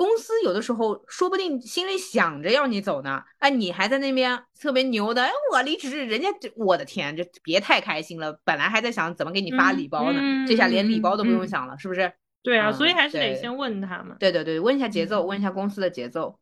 [0.00, 8.40] 公司有的时候说不定心里想着要你走呢，哎，你还在那边特别牛的，哎，我离职，人家我的天，这别太开心了。
[8.42, 12.10] 本来还在想怎么给你发礼包呢，这下连礼包都不用想了，是不是？
[12.42, 14.16] 对啊，所以还是得先问他们。
[14.18, 16.38] 对对对，问一下节奏，问一下公司的节奏。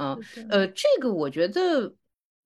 [0.00, 1.92] 嗯，呃，这个我觉得，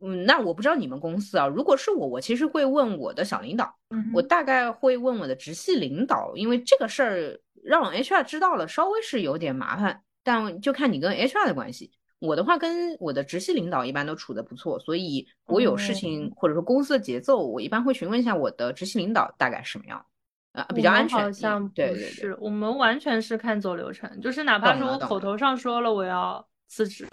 [0.00, 3.72] 嗯，那我不知道你们公司啊，如果是我，我其实会问我的小领导，
[4.12, 11.90] 我大概会问我的直系领导，因为这个事儿让 HR 知道了，稍微是有点麻烦，但就看你跟 HR 的关系。
[12.18, 20.04] 我的话跟我的直系领导一般都处的不错，所以我有事情或者说公司的节奏，我一般会询问一下我的直系领导大概什么样。
[20.52, 21.18] 啊，比较安全。
[21.18, 27.08] 好像不是，我们完全是看走流程，就是哪怕说我口头上说了我要辞职，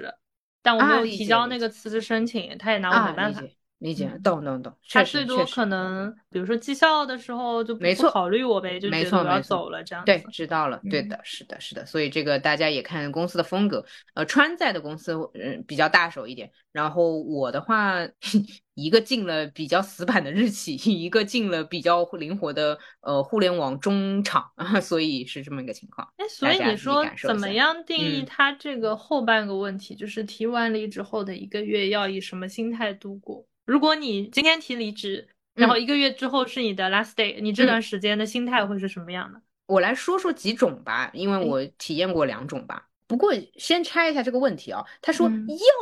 [0.62, 3.42] 但我没有提交那个辞职申请，他也拿我没办法。
[3.86, 4.74] 理解，懂懂懂。
[4.90, 10.04] 他最多可能，比如说绩效的时候就不考虑我呗，就觉得我要走了这样。
[10.06, 10.82] 对，知道了。
[10.90, 11.86] 对的，是的，是的。
[11.86, 13.86] 所以这个大家也看公司的风格。
[14.16, 18.00] 呃，川在的公司嗯比较大手一点，然后我的话。
[18.76, 24.44] 一个进了比较死板的日企， 一个进了比较灵活的呃互联网中厂，
[24.84, 26.06] 所以是这么一个情况。
[26.18, 33.46] 哎，所以你说怎么样定义他这个后半个问题，就是提完离职后的一个月要以什么心态度过？
[33.66, 39.42] 如果你今天提离职，然后一个月之后是你的 last day，你这段时间的心态会是什么样的？
[39.66, 42.88] 我来说说几种吧，因为我体验过两种吧。
[43.08, 45.30] 不过先拆一下这个问题啊，他说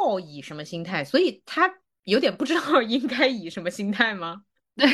[0.08, 1.74] 要以什么心态，所以他。
[2.06, 4.44] 有点不知道 应该以什么心态吗？
[4.76, 4.86] 对，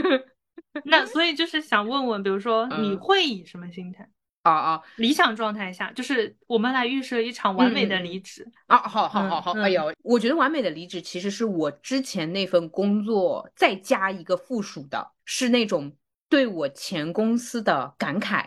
[0.86, 4.08] 那 所以就是想问问，比如说你会以什么心态？
[4.48, 8.78] 啊啊，理想状态下，就是我们来预设一场完美的离职啊！
[8.78, 15.92] 好好好好，哎呦，我觉得完美的离职其实是我之前那份工作再加一个附属的，是那种
[16.28, 18.46] 对我前公司的感慨、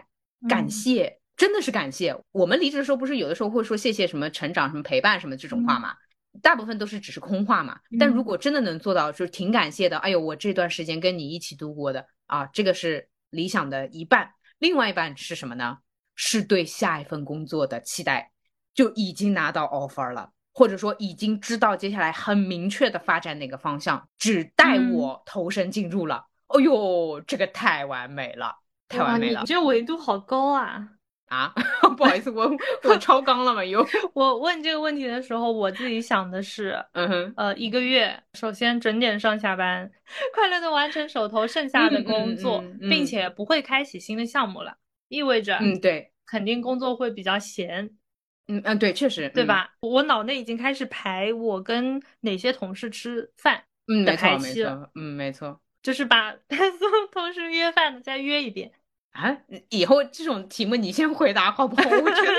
[0.50, 2.16] 感谢，真的是感谢。
[2.32, 5.94] 我们离职的时候不是有的时候会说谢谢什么成长、什么陪伴什么这种话吗？
[6.42, 9.98] 大部分都是只是空话嘛，但如果真的能做到，就是挺感谢的。
[9.98, 14.32] 哎呦，我这段时间跟你一起度过的啊，这个是理想的一半。
[14.58, 15.80] 另外一半是什么呢？
[16.24, 18.32] 是对下一份工作的期待，
[18.76, 26.28] 就已经拿到 offer 了，或者说已经知道接下来很明确的发展哪个方向，只待我投身进入了。
[26.50, 28.56] 哎呦，这个太完美了，
[28.88, 30.90] 太完美了，你这维度好高啊！
[31.26, 31.52] 啊，
[31.98, 32.52] 不好意思，我
[32.86, 33.66] 我超纲了嘛？
[33.66, 39.90] 又 我问这个问题的时候，我自己想的是，嗯哼，呃，一个月，首先准点上下班，
[40.36, 44.76] 快乐的完成手头剩下的工作，并且不会开启新的项目了，
[45.08, 47.90] 意味着，嗯，对，肯定工作会比较闲，
[48.48, 49.74] 嗯嗯，对，确实，对吧？
[49.82, 56.58] 我脑内已经开始排我跟哪些同事吃饭嗯的排期了，嗯，没错，就是把 所
[56.90, 58.72] 有同事约饭的再约一遍。
[59.12, 61.90] 啊，以后这种题目你先回答好不好？
[61.90, 62.32] 我觉得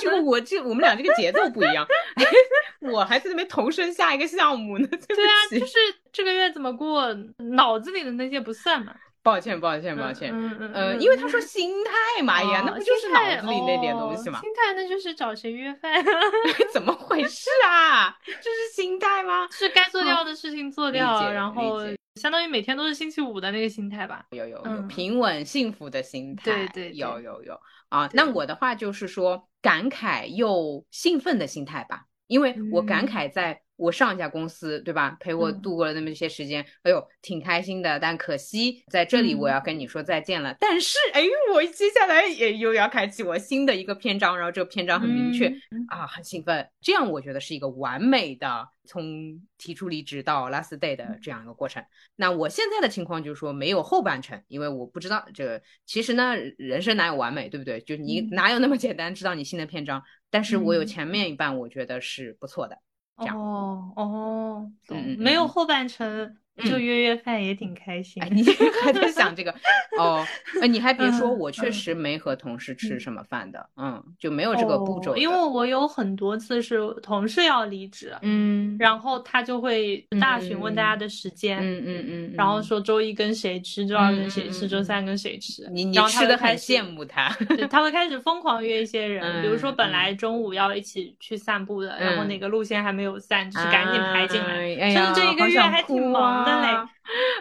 [0.00, 1.86] 这个 我这我们俩这个节奏不一样，
[2.92, 4.88] 我还在那边投身下一个项目呢。
[4.88, 5.78] 对啊，就是
[6.12, 7.14] 这个月怎么过，
[7.54, 8.96] 脑子里的那些不算嘛。
[9.28, 10.30] 抱歉，抱歉，抱歉。
[10.32, 11.00] 嗯嗯嗯。
[11.00, 14.40] 因为他说心态嘛，呀，那不就是脑子里那点东西吗？
[14.40, 16.02] 心态那就是找谁约饭。
[16.72, 18.16] 怎么回事啊？
[18.24, 19.46] 这是心态吗？
[19.50, 21.80] 是该做掉的事情做掉，然后。
[22.20, 27.56] 相当于每天都是星期五的那个心态吧，有有有平稳幸福的心态，对对，有有有
[27.90, 28.10] 啊。
[28.12, 33.60] 那我的话就是说感慨又兴奋的心态吧，因为我感慨在。
[33.78, 35.16] 我上一家公司，对吧？
[35.20, 37.96] 陪我度过了那么一些时间，哎呦，挺开心的。
[38.00, 40.52] 但可惜在这里我要跟你说再见了。
[40.58, 41.22] 但是，哎，
[41.54, 45.46] 我接下来也又要开启我新的一个篇章，然后这个篇章很明确
[45.86, 46.68] 啊，很兴奋。
[46.80, 51.80] 这样我觉得是一个完美的从提出离职到 last day 的这样一个过程。
[52.16, 55.62] 那我现在的情况就是说没有后半程，因为我不知道这个。
[55.86, 57.80] 其实呢，人生哪有完美，对不对？
[57.82, 60.02] 就你哪有那么简单知道你新的篇章？
[60.30, 62.78] 但是我有前面一半，我觉得是不错的。
[63.16, 64.72] 哦哦，
[65.18, 66.36] 没有后半程。
[66.64, 68.42] 就约约饭也挺开心，你
[68.82, 69.54] 还在想这个
[69.98, 70.24] 哦？
[70.60, 75.16] 哎，你还别说，我确实没和同事吃什么饭的，嗯，就没有这个步骤。
[75.16, 85.68] 因为我有很多次是同事要离职，嗯，然后他就会大询问大家的时间，嗯嗯嗯，然后说周一跟谁吃，周二跟谁吃，周三跟谁吃。
[85.70, 87.28] 你你吃的很羡慕他，
[87.70, 94.58] 他会开始疯狂约一些人，比如说本来中午要一起去散步的，然后哪个路线还没有散，就是赶紧排进来。
[94.90, 96.47] 甚至这一个月还挺忙。
[96.48, 96.90] 啊，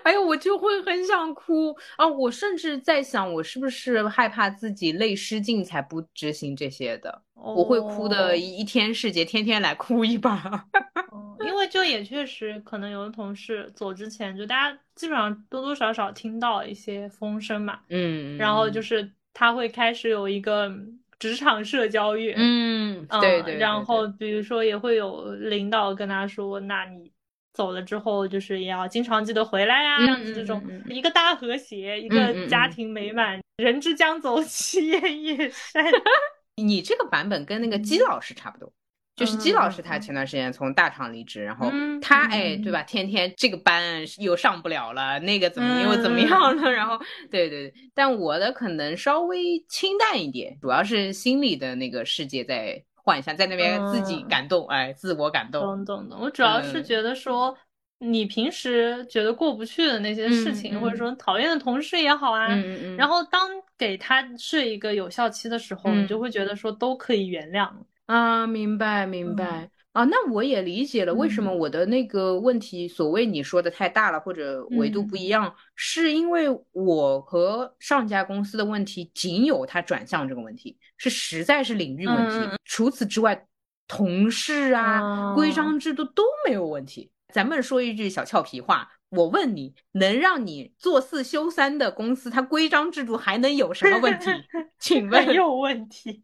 [0.03, 2.07] 哎呦，我就会很想哭啊！
[2.07, 7.21] 我甚至在想，我是不是害怕自己泪失禁才不执行这些的？
[7.35, 10.65] 我会哭的一天世界，天天来哭一把。
[11.45, 20.71] 因为就也确实，可能有的同事走之前，就大家基本上多多少少听到一些风声嘛，嗯，然后就是他会开始有一个
[21.19, 27.11] 职场社交欲，嗯，对对，然后比如说也会有领导跟他说，那你。
[27.57, 35.83] 走了之后，就是也要经常记得回来呀，这样子这种一个大和谐，一个家庭美满，人之将走， 其言也善。
[36.55, 38.71] 你这个版本跟那个姬老师差不多。
[39.15, 42.83] 就是姬老师，他前段时间从大厂离职，然后他哎，对吧？
[42.83, 46.69] 天天这个班又上不了了，那个怎么又怎么样了？
[46.71, 46.99] 然后，
[47.31, 55.61] 对对对，但我的可能稍微清淡一点，主要是心里的那个世界在换一下，在那边自己感动，哎，自我感动。
[55.61, 56.19] 懂懂懂。
[56.21, 57.57] 我主要是觉得说，
[57.99, 62.49] 你平时觉得过不去的那些事情，或者说讨厌的同事也好啊，
[62.97, 67.69] 然后当给他设一个有效期的时候，你就会觉得说都可以原谅。
[68.07, 83.47] 啊，明白明白啊，那我也理解了，为什么我的那个问题，所谓你说的太大了，或者维度不一样，是因为我和上家公司的问题仅有它转向这个问题，是实在是领域问题，除此之外，
[83.87, 87.09] 同事啊、规章制度都没有问题。
[87.33, 88.91] 咱们说一句小俏皮话。
[89.09, 94.25] 我问你，能让你做四休三的公司，它规章制度还能有什么问题？
[94.79, 96.21] 请问有问题？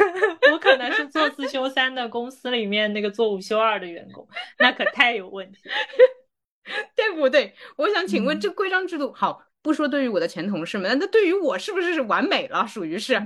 [0.52, 5.60] 我可能是做四休三的公司里面那个做五休二的员工，那可太有问题，
[6.94, 7.54] 对不对？
[7.76, 12.66] 我想请问，这规章制度好，不说对于我的前同事们，那对于我是不是是完美了？
[12.68, 13.18] 属于是，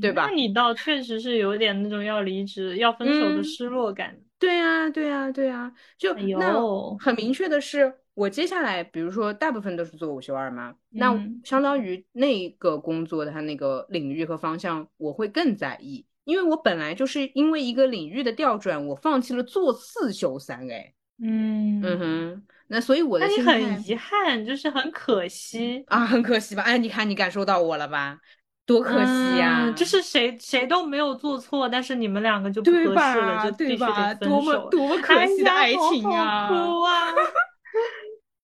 [0.00, 0.28] 对吧？
[0.30, 4.16] 那你倒确实是有点那种要离职、要分手的失落感。
[4.42, 7.94] 对呀，对呀，对呀，就那很明确的是。
[8.14, 26.62] 我接下来，比如说，大部分都是做午休二嘛，那相当于那个工作它那个领域和方向，我会更在意，因为我本来就是因为一个领域的调转，我放弃了做四休三，哎，嗯嗯哼，那所以我的心很遗憾，就是很可惜啊，很可惜吧？
[26.64, 28.18] 哎，你看你感受到我了吧？
[28.64, 29.72] 多可惜呀！
[29.76, 34.14] 就是谁谁都没有做错，但是你们两个就不合适了，就对吧？
[34.14, 36.48] 多么多么可惜的爱情啊！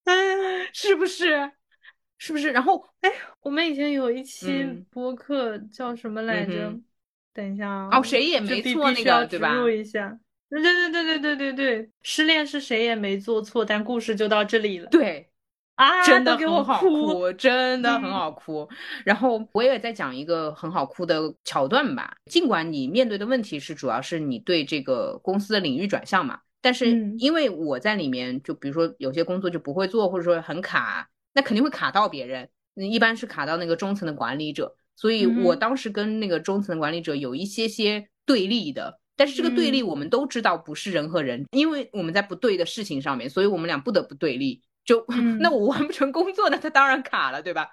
[0.04, 1.50] 哎， 是不是？
[2.18, 2.50] 是不是？
[2.50, 6.74] 然后，哎，我们以前有一期播客叫什么来着？
[7.32, 7.88] 等一下啊！
[7.92, 9.52] 哦，谁也没错，那个对吧？
[9.54, 10.18] 录一下。
[10.50, 14.88] 对对对对对对对，失恋是谁也没做错，但故事就到这里了。
[14.88, 15.27] 对
[15.78, 18.68] 啊，真的很好哭，真的很好哭。
[19.04, 22.16] 然后我也在讲一个很好哭的桥段吧。
[22.26, 26.40] 尽管你面对的问题是，主要是你对这个公司的领域转向嘛。
[26.60, 32.48] 但是因为我在里面，就比如说有些工作就不会做，或者说很卡，那肯定会卡到别人。
[32.74, 38.98] 一般是卡到那个中层的管理者，所以我当时跟那个中层的管理者有一些些对立的。
[39.16, 44.62] 但是这个对立我们都知道不是人和人，因为我们在不对的事情上面，所以我们俩不得不对立。
[44.88, 45.04] 就
[45.38, 47.68] 那我完不成工作，那他当然卡了，对吧？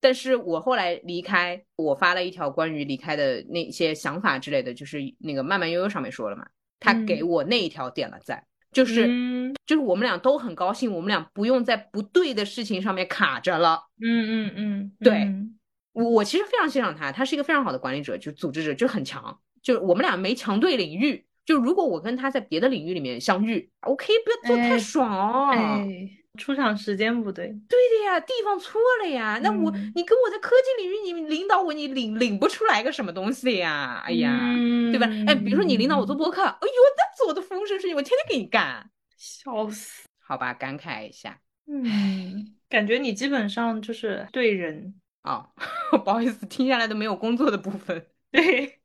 [0.00, 6.46] 但是我后来离开，我发了一条关于离开的那些想法之类的，就是那个慢慢悠悠上面说了嘛。
[6.80, 9.06] 他给我那一条点了赞，就是
[9.66, 13.82] 就是我们俩都很高兴，我们俩不用在不对的事情上面卡着了。
[14.00, 15.30] 嗯嗯嗯，对
[15.92, 19.38] 我我其实非常欣赏他，他是一个非常好的管理者，就组织者，就很强。
[19.62, 25.54] 就是我们俩没强对领域，就如果我跟他在别的领域里面相遇，我可以不要做太爽哦。
[26.38, 29.38] 出场时间不对，对的呀，地方错了呀。
[29.42, 34.02] 那我你跟我在科技领域，你领导我，你领领不出来个什么东西呀？
[34.04, 34.30] 哎呀，
[34.90, 35.06] 对吧？
[35.28, 40.08] 哎，比如说你领导我做播客，哎呦，那做的风生水起，我天天给你干，笑死。
[40.18, 41.40] 好吧，感慨一下。
[41.66, 45.48] 嗯，感觉你基本上就是对人啊，
[46.04, 48.06] 不好意思，听下来都没有工作的部分。
[48.32, 48.80] 对，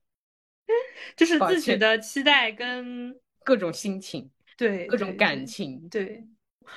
[1.17, 6.23] 就是自己的期待跟各种心情，对，各种感情，对。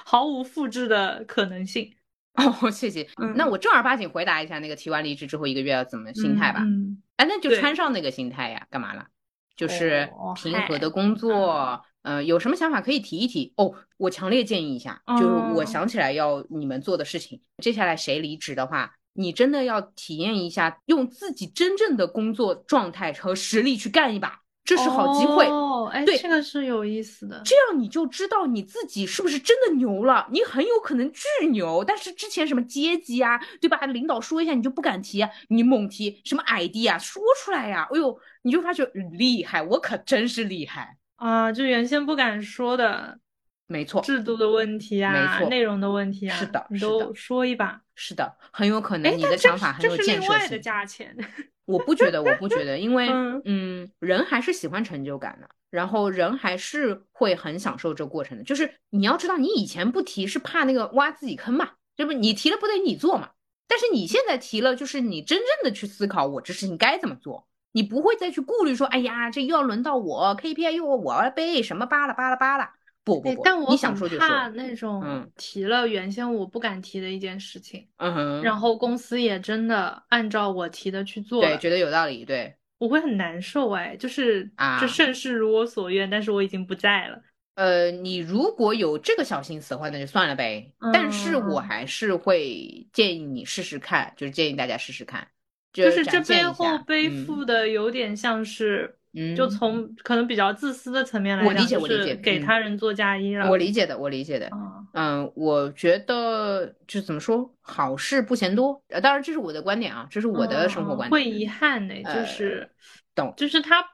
[0.04, 1.92] 毫无复制的可能性
[2.34, 3.08] 哦， 谢谢。
[3.20, 6.60] 嗯那我正儿八经回答一下那个提完离职之后一个月要怎么心态吧。
[6.62, 9.06] 嗯哎，那就穿上那个心态呀，干嘛了？
[9.54, 11.82] 就是平和的工作。
[12.02, 13.72] 呃，有什么想法可以提一提哦。
[13.96, 17.40] 我强烈建议一下，就是我想起来要你们做的事情。
[17.58, 24.41] 接下来谁离职的话，你真的要体验一下，用自己真正的工作状态和实力去干一把。
[24.64, 27.42] 这是好机会哦，哎，对，这个是有意思的。
[27.44, 30.28] 这样你就知道你自己是不是真的牛了。
[30.30, 33.84] 你很有可能巨牛，但是之前什么阶级啊，对吧？
[33.86, 41.50] 领导说一下你就不敢提，你猛提什么 ID 啊，说出来呀，哎呦，你就发觉厉害，我可真是厉害啊！
[41.50, 43.18] 就原先不敢说的，
[43.66, 50.50] 没错，制度的问题啊，没错，内容的问题啊，是的，你都说一把，是的，很有可能你的想法很有建设性。
[50.50, 51.16] 的价钱。
[51.64, 53.08] 我不觉得，我不觉得，因 为
[53.44, 58.44] 嗯，人还是喜欢成就感的，然后人还是会很享受这个过程的。
[58.44, 62.12] 就是你要知道，你以前不提是怕那个挖自己坑嘛，对不？
[62.12, 63.30] 你提了不得你做嘛。
[63.68, 72.74] 但是你现在提了，就是你真正的去思考，我这事情该怎么做，你不会再去顾虑说，哎呀，这又要轮到我 KPI 又我要背什么巴拉巴拉巴拉。
[73.04, 84.48] 不不不，但我想说就怕那种提了原先我不敢提的一件事情，嗯哼，然后公司也真的按照我提的去做，对，觉得有道理，对，我会很难受哎，就是
[84.80, 87.20] 这盛世如我所愿，但是我已经不在了。
[87.54, 90.72] 呃，你如果有这个小心思的话，那就算了呗。
[90.92, 95.26] 但是我还是会建议你试试看，就是建议大家试试看，
[95.72, 98.96] 就是这背后背负的有点像是。
[99.14, 103.48] 嗯，就从可能比较自私的层面来讲，就是给他人做嫁衣了。
[103.50, 104.50] 我理解的，我理解的。
[104.94, 108.82] 嗯，我觉得就怎么说，好事不嫌多。
[108.88, 111.10] 呃，当然这是我的观点啊，这是我的生活观点。
[111.10, 112.68] 会遗憾呢，就是
[113.14, 113.84] 懂，就是他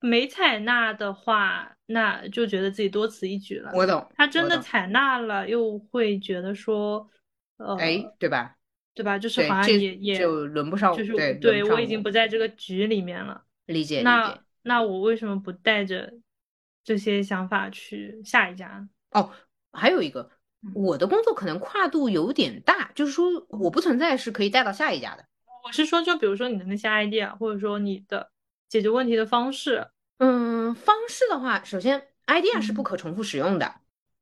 [0.00, 3.70] 没采纳的话，那就觉得自己多此一举了。
[3.74, 4.06] 我懂。
[4.16, 7.08] 他真的采纳了，又会觉得说，
[7.58, 8.56] 呃，哎，对吧？
[8.94, 9.18] 对吧？
[9.18, 13.42] 就是好像也也就轮不上，就是对，对我已经不在这个局里面了。
[13.66, 14.02] 理解，理解。
[14.04, 14.38] 那
[14.82, 16.12] 我为什么不带着
[16.82, 18.88] 这些想法去下一家？
[19.12, 19.30] 哦，
[19.72, 20.30] 还有一个，
[20.74, 25.24] 我的工作可能跨度有点大，就是说我不存在是可以带到下一家的。
[25.64, 28.30] 我是说，就比如说你的那些 idea，或者说你的
[28.68, 29.88] 解决问题的方式。
[30.18, 33.74] 嗯，方式的话，首先 idea 是不可重复使用的，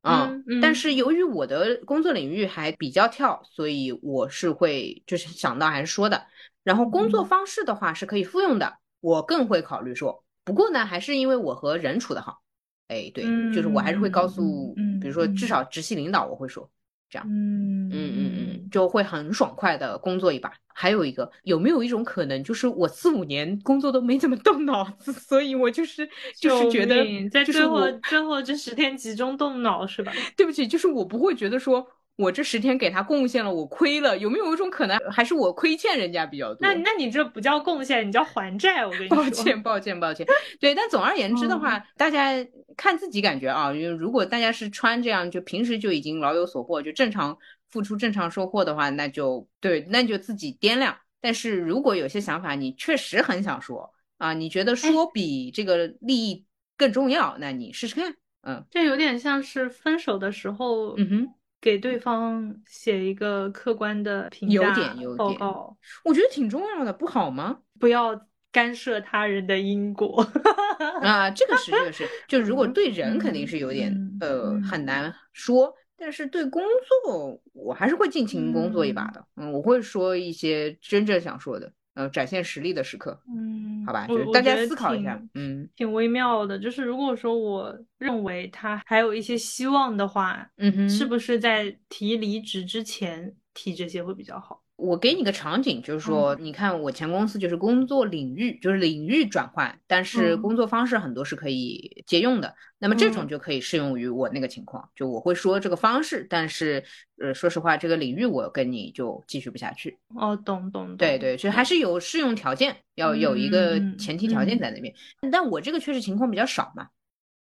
[0.03, 6.27] 嗯，但是由于我的工作领域还比较跳，所以我是会就是想到还是说的。
[6.63, 10.24] 然后工作方式的话是可以复用的，我更会考虑说。
[10.45, 12.43] 不过呢，还是因为我和人处的好，
[12.89, 13.25] 哎，对，
[13.55, 16.71] 就是我还是会告诉，比如说至少直系领导，我会说
[17.09, 20.53] 这样，嗯嗯嗯嗯，就会很爽快的工作一把。
[20.77, 30.13] 还有一个，有没有一种可能，就是我四五年工作都没怎么动脑子，所以我就是就是觉得，在最后最后这十天集中动脑是吧？
[30.37, 31.87] 对不起，就是我不会觉得说。
[32.17, 36.59] 我这十天给他贡献了，我亏了，有没有一种可能，还是我亏欠人家比较多？
[36.61, 38.87] 那那你这不叫贡献，你叫还债。
[38.87, 40.25] 我跟你说，抱歉，抱歉，抱歉。
[40.61, 42.33] 对，但总而言之的话，大家
[42.77, 43.73] 看自己感觉啊。
[43.73, 47.37] 因为如果大家是穿这样，就平时就已经老有所获，就正常
[47.71, 50.97] 付出，正常收获的话，那就对，那就自己掂量。
[51.21, 56.45] 但是如果有些想法你确实很想说啊，你觉得说比这个利益
[56.77, 58.15] 更重要，那你试试看。
[58.43, 61.29] 嗯，这有点像是分手的时候，嗯哼。
[61.65, 67.61] 给对方写一个客观的评价报告，我觉得挺重要的，不好吗？
[67.81, 70.23] 不要干涉他人的因果。
[71.01, 73.91] 啊，这个是这个是，就如果对人肯定是有点
[74.21, 74.85] 呃很。
[74.85, 76.63] 难说，但是对工
[77.03, 81.73] 作我还是会尽情工作一把的，嗯，我会说一些真正想说的。
[81.95, 86.59] 呃，展现实力的时刻，嗯，好吧，就是大家思考一下，嗯，挺微妙的。
[86.59, 94.64] 就是如果说我认为他还有一些希望的话，嗯哼，是不是在提离职之前提这些会比较好？
[94.85, 102.55] 我给你个场景，就是说，你看我前公司就是工作领域，就是领域转换，但是工作方式很多是可以借用的。
[102.79, 106.85] 那么这种就可以适用于我那个情况，就我会说这个方式，但是
[107.19, 109.99] 呃，说实话，这个领域我跟你就继续不下去。
[110.15, 110.97] 哦，懂懂。
[110.97, 114.95] 对对，就还是有适用条件，要有一个前提条件在那边。
[115.33, 116.89] 但我这个确实情况比较少嘛。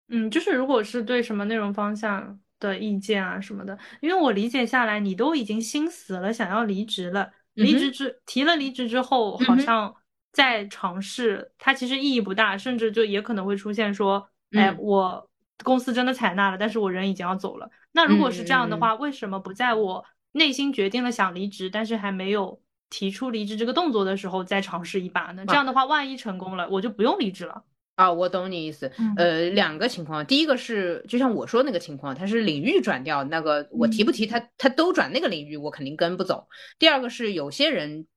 [0.08, 2.40] 嗯，就是如果是对什么内容方向。
[2.68, 7.32] 的意见啊什么的，因为我理解下来，你都已经心死了，想要离职了。
[7.54, 9.94] 离职之提了离职之后，好像
[10.32, 15.30] 再尝试，它其实意义不大，甚至就也可能会出现说，哎，我
[15.64, 17.70] 公司真的采纳了，但是我人已经要走了。
[17.92, 22.60] 那如果是这样的话，为什么不在我内心决定了想离职，但是还没有
[22.90, 25.46] 提出离职这个动作的时候再尝试一把呢？
[25.46, 27.64] 这样的话，万一成功了，我就不用离职了。
[27.96, 28.92] 啊，我懂你意思。
[29.18, 36.48] 呃，两个情况，第一个是就像我说那个情况，他是领域转掉，那个我提不提他，他都转那个领域，我肯定跟不走。
[36.80, 38.08] 第二个是有些人，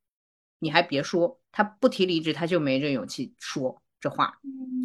[0.59, 4.39] 你还别说，他不提离职，他就没这勇气说这话。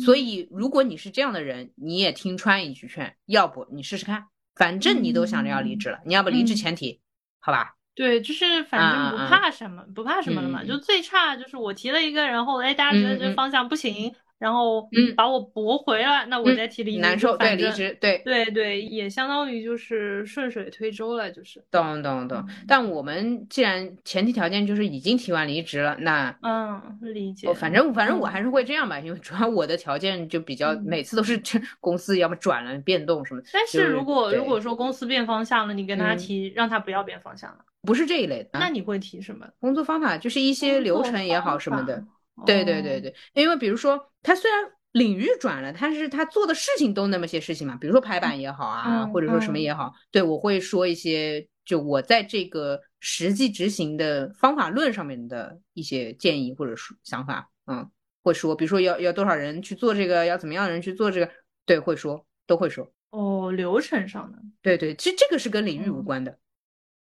[0.03, 4.25] 所以如果你是这样的人，你也听川一句劝，要不你试试看，
[4.55, 6.99] 反正你都想着要离职了，你要不离职前提，
[7.39, 7.75] 好吧？
[7.93, 10.63] 对，就是反正不怕什么，不怕什么了嘛。
[10.63, 14.13] 就最差就是我提了一个，然后哎，大家觉得这方向不行。
[14.41, 21.63] 然后，嗯，把我驳回了，那我再提离职，难受，对，离职，对，对对，也相当于就是顺水推舟了，就是。
[21.69, 22.43] 懂懂懂。
[22.67, 27.53] 但我们既然前提条件就是已经提完离职了，那，嗯，理解。
[27.53, 33.41] 反正反正我还是会这样吧，因为主要我的条件就比较，每次都是这公司要么转了变动什么。
[33.53, 39.47] 但是如果如果说公司变方向了，你跟他提让他不要变方向了，不是这一类的，那你会提什么？
[39.59, 42.03] 工作方法就是一些流程也好什么的。
[42.45, 57.89] 对对对对，因为比如说他虽然领域转了，但是他做的事情都那么些事情嘛，比如说排版也好啊，或者说什么也好，对我会说一些，就我在这个实际执行的方法论上面的一些建议或者说想法，嗯，
[58.23, 61.31] 会说，比如说要要多少人去做这个，要怎么样的人去做这个，
[61.65, 62.91] 对，会说，都会说。
[63.11, 66.37] 哦，流程上的，对对，其实这个是跟领域无关的，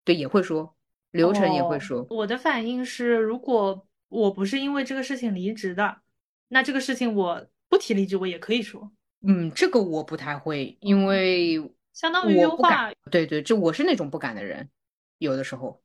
[0.03, 0.75] 对，也会说
[1.11, 2.05] 流程也会说。
[2.09, 6.01] 我的反应是，如果我不是因为这个事情离职的，
[6.49, 8.91] 那这个事情我不提离职，我也可以说。
[9.21, 11.57] 嗯，这个我不太会，因为
[11.93, 12.91] 相当于优化。
[13.09, 14.69] 对对，就我是那种不敢的人，
[15.17, 15.81] 有的时候。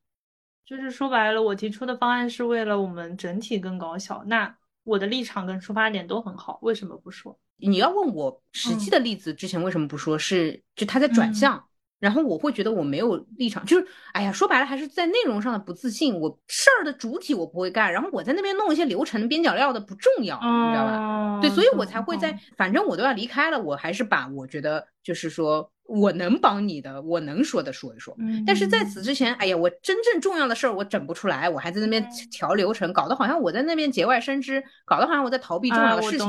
[0.64, 7.38] 就是说白了，我提出的方案是为了我们整体更高效，那我的立场跟出发点都很好，为什么不说？
[7.58, 10.18] 你要问我实际的例子，之前为什么不说？
[10.18, 11.65] 是就他在转向。
[11.98, 16.14] 然后我会觉得我没有立场，就是哎呀，说白了还是在内容上的不自信。
[16.20, 21.40] 我事儿的主体我不会干，然后我在那边弄一些流程边角料的不重要，你知道吧？
[21.40, 28.14] 对，所以我才会在，反正我都要离开了，我还是把我觉得就是说我能帮你的，我能说的说一说。
[28.46, 36.26] 但是在此之前，哎呀，我真正重要的事儿我整不出来，我还在那边调流程，搞得好像我在那边节外生枝，搞得好像我在逃避重要的事情，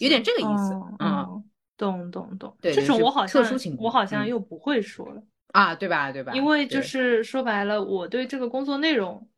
[0.00, 1.42] 有点这个意思嗯。
[1.76, 3.42] 懂懂懂，对这种我好像
[3.78, 5.22] 我好像又不会说了
[5.52, 6.32] 啊，对吧对吧？
[6.34, 9.28] 因为就是说白了，我对这个工作内容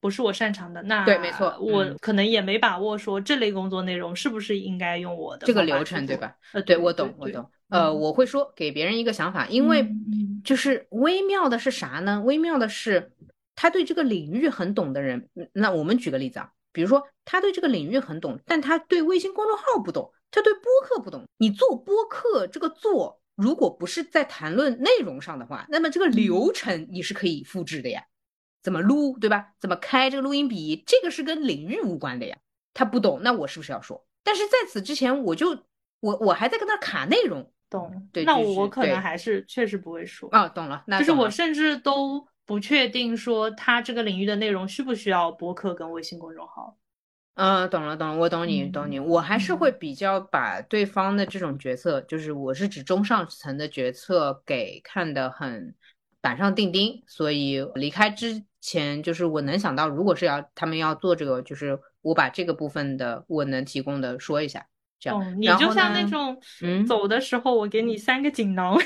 [0.00, 6.36] 不是我擅长的，那对没错，我可能也没把握说这类工作内容是不是应该用我的这个流程，对吧？
[6.52, 9.86] 呃，对我懂我懂，呃，我会说给别人一个想法，因为
[10.44, 12.20] 就是微妙的是啥呢？
[12.22, 13.12] 微妙的是
[13.54, 20.10] 他对这个领域很懂的人，那我们举个例子啊，比如说他对这个领域很懂，但他对微信公众号不懂。
[20.32, 28.02] 他对播客不懂，你做播客这个做，如果不是在谈论内容上的话，那么这个流程你是可以复制的呀。
[28.62, 29.54] 怎么录，对吧？
[29.60, 32.38] 怎么开这个录音笔，这个是跟领域无关的呀。
[32.72, 34.06] 他不懂，那我是不是要说？
[34.22, 35.50] 但是在此之前，我就
[36.00, 38.08] 我我还在跟他卡内容，懂？
[38.12, 40.48] 对，那我可能还是确实不会说啊。
[40.48, 46.78] 懂了，那就是我甚至都不确定说他这个领域的内容需不需要播客跟微信公众号。
[47.34, 49.00] 嗯，懂了，懂了，我懂你，懂你。
[49.00, 55.74] 我还是会比较把对方的这种决策，就是我是指中上层的决策，给看得很
[56.20, 57.02] 板上钉钉。
[57.06, 64.66] 所以离开之前，就是我能想到，如果是要他们要做这个，就是我把这个部分的我能提供的说一下。
[65.10, 68.76] 哦，你就像那种，嗯，走的时候我给你三个锦囊。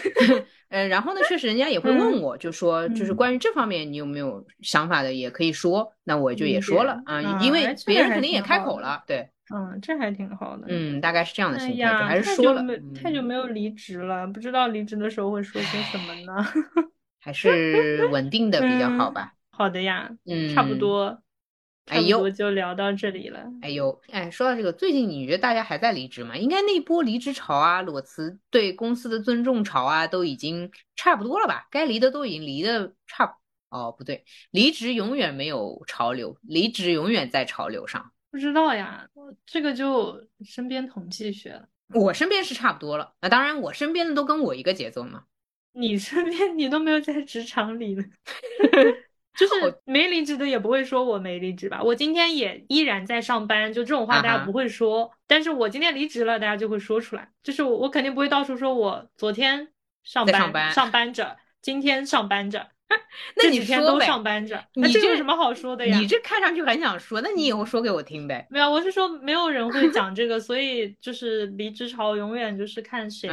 [0.69, 12.65] 嗯， 然后呢，确实人家也会问我，就说就是关于这方面你有没有想法的，也可以说，那我就也说了啊，因为别人肯定也开口了，对，嗯，这还挺好的，嗯，大概是这样的心态，还是说了。
[12.95, 16.45] 太久没有离职了，不知道离职的时候会说些什么呢？
[17.21, 19.33] 还是稳定的比较好吧。
[19.51, 21.21] 好的呀，嗯，差不多。
[21.87, 23.45] 哎呦，就聊到这里了。
[23.63, 26.37] 哎呦，哎，说到这个，最近你觉得大家还在离职吗？
[26.37, 31.69] 应该那波离职潮啊，裸辞对公司的尊重潮啊，都已经差不多了吧？
[31.71, 33.37] 该离的都已经离的差
[33.71, 38.13] 哦，不对，离职永远没有潮流，离职永远在潮流上。
[38.31, 39.09] 不知道呀，
[39.47, 41.69] 这个就身边统计学了。
[41.95, 45.23] 我身边是差不多了，那当然我身边的都跟我一个节奏嘛。
[45.73, 48.03] 你身边你都没有在职场里了。
[49.39, 55.11] 就是没离职的也不会说我没离职吧，我今天也依然在上班，就这种话大家不会说。
[55.27, 57.29] 但是我今天离职了，大家就会说出来。
[57.43, 59.69] 就是我我肯定不会到处说我昨天
[60.05, 62.67] 上班上班着，今天上班着，
[63.37, 65.99] 那你几天都上班着，你这有什么好说的呀？
[65.99, 68.47] 你这看上去很想说，那你以后说给我听呗。
[68.49, 73.29] 没有，我是说没有人会讲这个， 所以就是离职潮永远就是看谁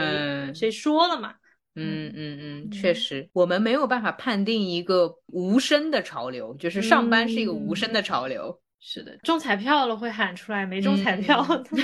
[0.54, 1.36] 谁说了嘛。
[1.76, 8.60] 嗯嗯嗯，确实，我们没有办法判定一个无声的潮流，就是上班是一个无声的潮流。
[8.80, 11.76] 是的，中彩票了会喊出来，没中彩票好像不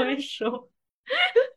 [0.00, 0.70] 会说。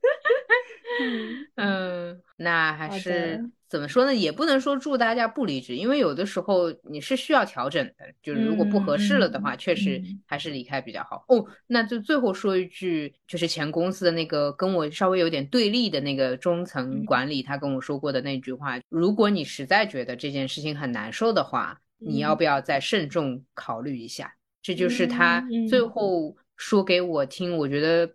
[1.55, 3.43] 嗯，那还是。
[3.70, 4.15] 怎么说呢？
[4.15, 8.05] 也不能说祝大家不离职，因为有的时候你是需要调整的。
[8.24, 11.26] 就是如果不合适了的话，确实还是离开比较好。
[11.28, 24.34] 哦，那就最后说一句，就是前公司的那个跟我稍微有点对立的那个中层管理，他跟我说过的那句话：如果你实在觉得这件事情很难受的话，你要不要再慎重考虑一下？
[24.61, 27.57] 这就是他最后说给我听。
[27.57, 28.09] 我觉得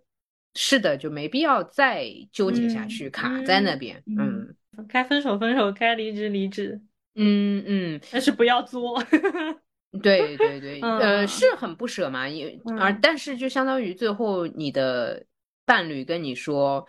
[0.55, 4.01] 是的，就没必要再纠结下去，卡在那边。
[4.07, 4.42] 嗯。
[4.87, 6.81] 该分手分手，该离职离职，
[7.15, 9.03] 嗯嗯，但是不要作。
[10.01, 15.23] 对对对，呃，是很不舍嘛，因而但是就相当于最后你的
[15.65, 16.85] 伴侣跟你说，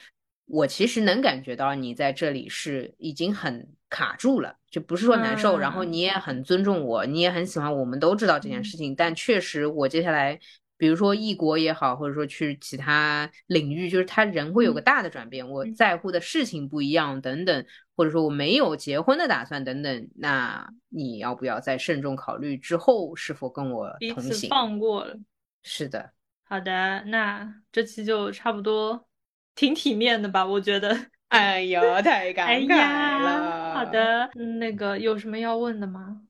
[0.46, 10.40] 我其实能感觉到你在这里是已经很卡住了，就不是说难受，然后你也很尊重我，你也很喜欢，我们都知道这件事情，但确实我接下来。
[10.84, 17.64] 比如说异国也好，或者说去其他领域，就是他人会有个大的转变，我在乎的事情不一样等等，
[17.96, 24.50] 或者说我没有结婚的打算等等，那你要不要再慎重考虑之后是否跟我同行？
[24.50, 25.16] 放过了，
[25.62, 26.10] 是的。
[26.46, 29.08] 好的，那这期就差不多
[29.54, 30.44] 挺体面的吧？
[30.44, 30.94] 我觉得
[31.28, 33.72] 哎呦，太 感慨了。
[33.72, 34.28] 好的，
[34.58, 36.20] 那个有什么要问的吗？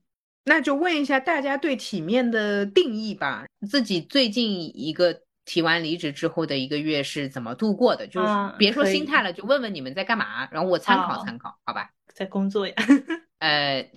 [0.45, 3.45] 那就问一下大家对体面的定义吧。
[3.69, 8.07] 自己最近一个提完离职之后的一个月是怎么度过的？
[8.07, 8.29] 就是
[8.59, 11.91] 别说心态了，就问问你们在干嘛，然后我参考参考，好吧？
[12.15, 12.75] 在工作呀。
[13.41, 13.85] 呃。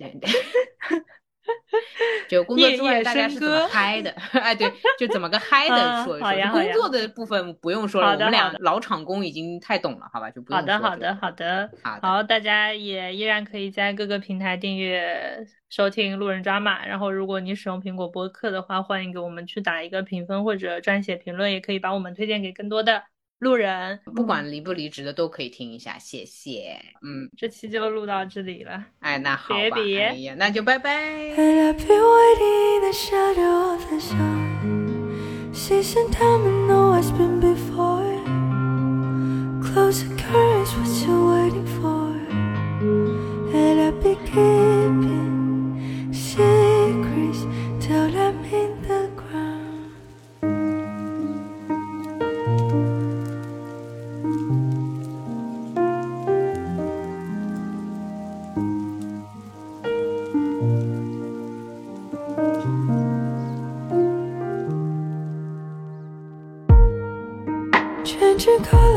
[2.28, 4.10] 就工作之外，大家是怎么嗨的？
[4.38, 6.50] 哎，对，就怎么个嗨的说一说。
[6.52, 10.30] 工作的部分不用说了，我们俩老厂工已经太懂了，好吧？
[10.30, 10.78] 就不用说。
[10.78, 12.22] 好的，好的，好的，好。
[12.22, 15.38] 大家也依然可以在各个平台订阅
[15.70, 16.84] 收听《路人抓马》。
[16.88, 23.02] 然后，如果你使用苹果播客的话，欢迎给我们去打一个评分或者撰写评论，也可以把我们推荐给更多的。
[23.40, 26.76] 路人，不管离不离职的都可以听一下，谢谢。
[27.02, 28.84] 嗯，这期就录到这里了。
[28.98, 31.36] 哎，那好吧，哎呀，那就拜拜。
[39.78, 41.06] Changing colors makes
[44.26, 45.17] you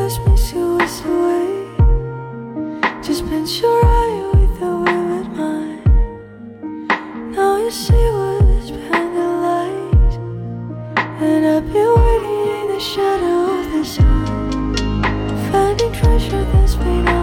[0.02, 1.68] waste away.
[3.04, 5.86] Just bent your eye with a vivid mind.
[7.36, 10.14] Now you see what's behind the light.
[11.22, 14.76] And I've been waiting in the shadow of the sun,
[15.52, 17.21] finding treasure that's been.